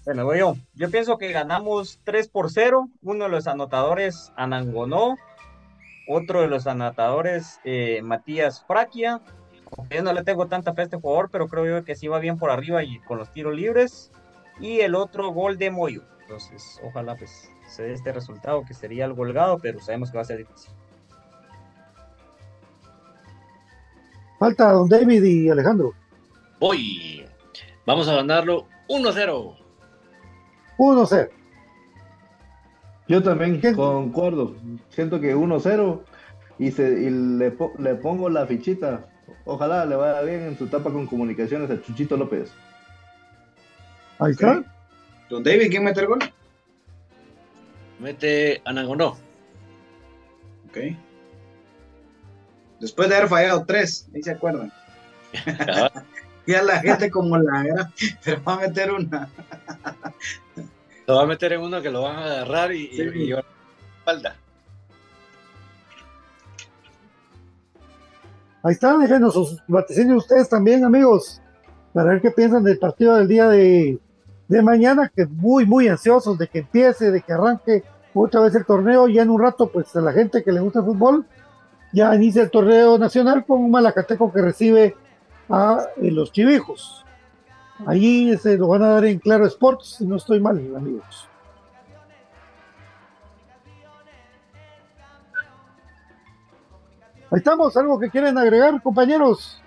[0.05, 0.55] Bueno, voy yo.
[0.74, 2.89] Yo pienso que ganamos 3 por 0.
[3.03, 5.16] Uno de los anotadores, Anangonó.
[6.09, 9.20] Otro de los anotadores, eh, Matías Fraquia.
[9.91, 12.20] Yo no le tengo tanta fe a este jugador, pero creo yo que sí va
[12.20, 14.12] bien por arriba y con los tiros libres.
[14.61, 16.05] Y el otro gol de Moyo.
[16.20, 20.22] Entonces, ojalá pues se dé este resultado que sería el golgado, pero sabemos que va
[20.22, 20.70] a ser difícil.
[24.39, 25.95] Falta Don David y Alejandro.
[26.61, 27.24] Voy.
[27.87, 29.57] Vamos a ganarlo 1-0.
[30.78, 31.30] 1-0.
[33.09, 34.57] Yo también concuerdo.
[34.91, 36.01] Siento que 1-0
[36.59, 39.07] y, y le, pongo la fichita.
[39.45, 42.53] Ojalá le vaya bien en su etapa con comunicaciones a Chuchito López.
[44.18, 44.64] Ahí está.
[45.30, 46.18] Don David, ¿quién mete el gol?
[48.01, 49.16] Mete Anagonó.
[50.68, 50.78] Ok.
[52.81, 54.72] Después de haber fallado tres, ahí se acuerdan.
[56.47, 57.93] ya la gente como la era,
[58.24, 59.29] pero va a meter una.
[61.07, 63.03] lo va a meter en uno que lo van a agarrar y, sí.
[63.14, 63.35] y, y
[63.99, 64.37] espalda.
[68.62, 71.41] Ahí está, déjenos sus vaticinios ustedes también, amigos,
[71.93, 74.01] para ver qué piensan del partido del día de,
[74.49, 78.64] de mañana, que muy, muy ansiosos de que empiece, de que arranque otra vez el
[78.64, 79.07] torneo.
[79.09, 81.24] Ya en un rato, pues a la gente que le gusta el fútbol,
[81.97, 84.94] ya inicia el torneo nacional con un malacateco que recibe
[85.49, 87.07] a eh, los chivijos.
[87.86, 91.26] Allí se lo van a dar en Claro Sports, si no estoy mal, amigos.
[97.30, 99.62] Ahí estamos, algo que quieren agregar, compañeros.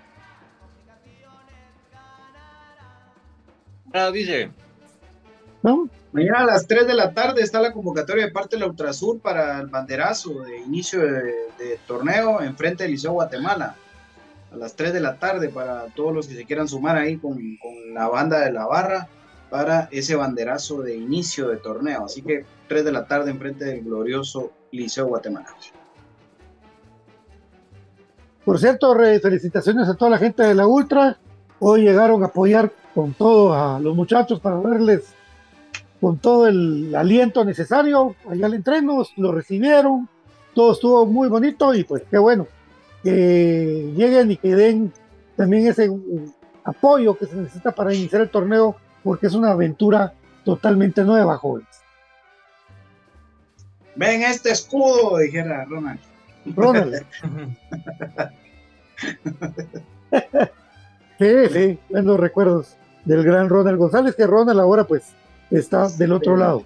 [3.92, 4.52] Ah, dice.
[5.62, 5.88] ¿No?
[6.12, 9.20] Mañana a las 3 de la tarde está la convocatoria de parte de la Ultrasur
[9.20, 11.22] para el banderazo de inicio de,
[11.58, 13.76] de torneo en frente del Liceo Guatemala.
[14.52, 17.34] A las 3 de la tarde para todos los que se quieran sumar ahí con,
[17.34, 19.08] con la banda de la barra
[19.50, 22.04] para ese banderazo de inicio de torneo.
[22.04, 25.48] Así que 3 de la tarde en frente del glorioso Liceo Guatemala.
[28.44, 31.18] Por cierto, felicitaciones a toda la gente de la Ultra.
[31.58, 35.14] Hoy llegaron a apoyar con todo a los muchachos para verles
[36.00, 40.08] con todo el aliento necesario allá al entreno, lo recibieron,
[40.54, 42.46] todo estuvo muy bonito y pues qué bueno
[43.02, 44.92] que lleguen y que den
[45.36, 45.90] también ese
[46.64, 50.12] apoyo que se necesita para iniciar el torneo porque es una aventura
[50.44, 51.68] totalmente nueva, jóvenes.
[53.96, 56.00] Ven este escudo, dijera Ronald.
[56.54, 57.04] Ronald.
[61.18, 65.14] sí, sí, buenos recuerdos del gran Ronald González, que Ronald ahora pues
[65.50, 66.64] está del otro lado.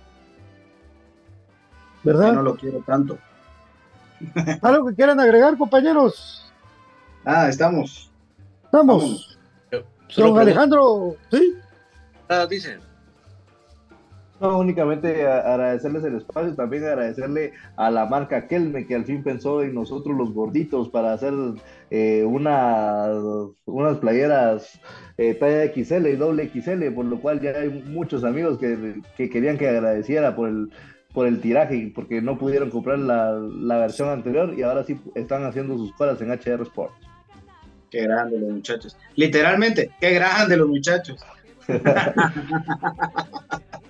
[2.03, 2.29] ¿Verdad?
[2.29, 3.19] Yo no lo quiero tanto.
[4.63, 6.53] ¿Algo que quieran agregar, compañeros?
[7.25, 8.11] Ah, estamos.
[8.65, 9.39] Estamos.
[10.17, 11.55] Don Alejandro, ¿sí?
[12.29, 12.81] Ah, dicen.
[14.41, 19.63] No, únicamente agradecerles el espacio, también agradecerle a la marca Kelme que al fin pensó
[19.63, 21.33] en nosotros los gorditos para hacer
[21.91, 23.11] eh, una,
[23.65, 24.81] unas playeras
[25.19, 29.31] eh, talla XL y doble XL, por lo cual ya hay muchos amigos que, que
[29.31, 30.73] querían que agradeciera por el,
[31.13, 35.45] por el tiraje, porque no pudieron comprar la, la, versión anterior y ahora sí están
[35.45, 36.97] haciendo sus cosas en HR Sports.
[37.89, 38.97] Qué grande los muchachos.
[39.15, 41.25] Literalmente, qué grande los muchachos.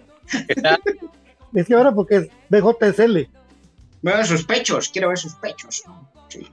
[1.55, 3.29] es que ahora porque es BJSL.
[4.03, 5.83] Me ver sus pechos, quiero ver sus pechos.
[6.29, 6.47] Sí.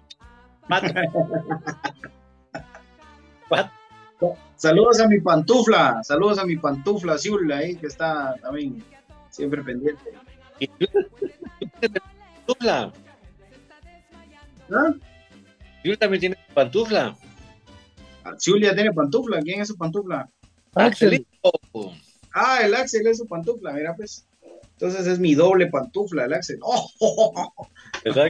[4.56, 8.84] saludos a mi pantufla, saludos a mi pantufla Azul ahí que está también
[9.30, 10.14] siempre pendiente.
[12.46, 12.94] pantufla.
[14.72, 14.94] ¿Ah?
[15.84, 17.18] Yul también tiene pantufla.
[18.24, 19.42] Azul ya tiene pantufla.
[19.42, 20.30] ¿Quién es su pantufla?
[20.76, 21.26] Axel.
[22.34, 24.26] Ah, el Axel es su pantufla, mira pues.
[24.74, 26.60] Entonces es mi doble pantufla, el Axel.
[26.62, 26.90] ¡Oh!
[27.00, 27.68] oh, oh.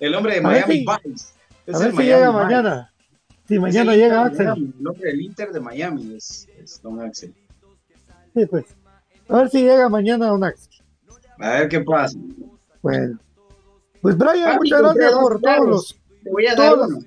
[0.00, 1.32] el hombre de Miami Vice.
[1.66, 2.42] Es a ver si llega Vice.
[2.42, 2.92] mañana.
[3.46, 4.46] Si mañana llega Axel.
[4.46, 7.34] Miami, el hombre del Inter de Miami es, es Don Axel.
[8.34, 8.64] Sí, pues.
[9.28, 10.72] A ver si llega mañana Don Axel.
[11.38, 12.16] A ver qué pasa.
[12.82, 13.18] Bueno.
[14.00, 15.98] Pues Brian, Papi, muchas gracias por todos los.
[16.22, 17.00] Te voy a dar uno.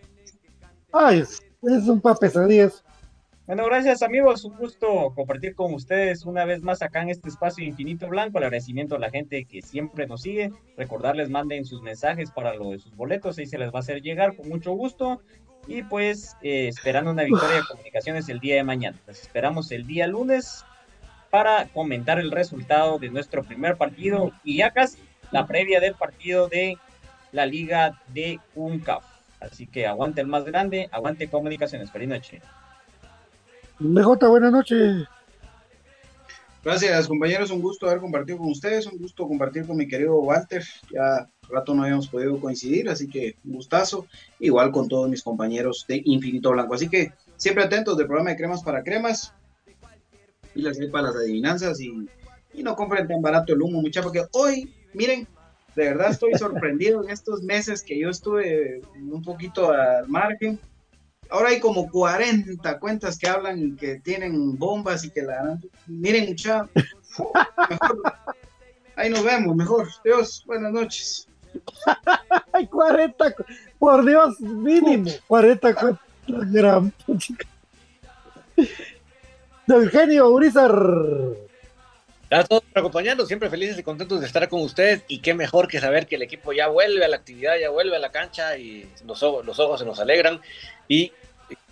[0.92, 2.84] Ay, es, es un pa pesadillas.
[3.48, 7.66] Bueno, gracias amigos, un gusto compartir con ustedes una vez más acá en este espacio
[7.66, 12.30] Infinito Blanco, el agradecimiento a la gente que siempre nos sigue, recordarles manden sus mensajes
[12.30, 15.22] para lo de sus boletos, ahí se les va a hacer llegar con mucho gusto
[15.68, 18.98] y pues eh, esperando una victoria de comunicaciones el día de mañana.
[19.08, 20.64] Les esperamos el día lunes
[21.32, 25.00] para comentar el resultado de nuestro primer partido y ya casi
[25.32, 26.78] la previa del partido de
[27.32, 29.04] la Liga de UNCAF.
[29.40, 31.90] Así que aguante el más grande, aguante comunicaciones.
[31.90, 32.42] Feliz noche.
[33.84, 35.08] BJ, buenas noches.
[36.64, 37.50] Gracias, compañeros.
[37.50, 38.86] Un gusto haber compartido con ustedes.
[38.86, 40.64] Un gusto compartir con mi querido Walter.
[40.92, 44.06] Ya rato no habíamos podido coincidir, así que un gustazo.
[44.40, 46.76] Igual con todos mis compañeros de Infinito Blanco.
[46.76, 49.34] Así que siempre atentos del programa de Cremas para Cremas.
[50.54, 51.82] Y las para las adivinanzas.
[51.82, 52.08] Y,
[52.54, 55.28] y no compren tan barato el humo, muchachos, porque hoy, miren,
[55.76, 60.60] de verdad estoy sorprendido en estos meses que yo estuve un poquito al margen
[61.32, 66.28] ahora hay como 40 cuentas que hablan y que tienen bombas y que la miren
[66.28, 67.32] mucha mejor.
[68.96, 69.88] Ahí nos vemos mejor.
[70.04, 71.28] Dios buenas noches.
[72.54, 73.36] Hay 40
[73.80, 76.94] por Dios mínimo 40 cuentas gran
[79.68, 80.72] Don Eugenio Urizar.
[82.30, 85.04] Gracias a todos por acompañarnos, siempre felices y contentos de estar con ustedes.
[85.10, 87.98] Y qué mejor que saber que el equipo ya vuelve a la actividad, ya vuelve
[87.98, 90.40] a la cancha y los ojos, los ojos se nos alegran.
[90.88, 91.12] Y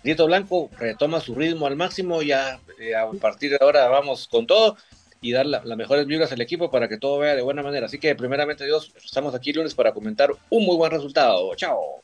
[0.02, 4.46] Dieto Blanco retoma su ritmo al máximo, ya eh, a partir de ahora vamos con
[4.46, 4.76] todo
[5.20, 7.86] y dar las mejores vibras al equipo para que todo vaya de buena manera.
[7.86, 11.54] Así que primeramente Dios, estamos aquí lunes para comentar un muy buen resultado.
[11.56, 12.02] Chao.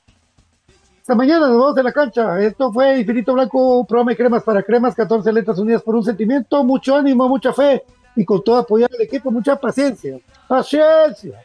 [1.01, 2.41] Hasta mañana nos vemos de la cancha.
[2.43, 6.63] Esto fue Infinito Blanco, programa de cremas para cremas, 14 letras unidas por un sentimiento,
[6.65, 7.83] mucho ánimo, mucha fe
[8.17, 10.19] y con todo apoyar al equipo, mucha paciencia.
[10.49, 11.41] Paciencia.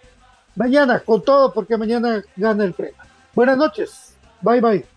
[0.55, 3.05] Mañana con todo porque mañana gana el crema.
[3.33, 4.15] Buenas noches.
[4.41, 4.90] Bye bye.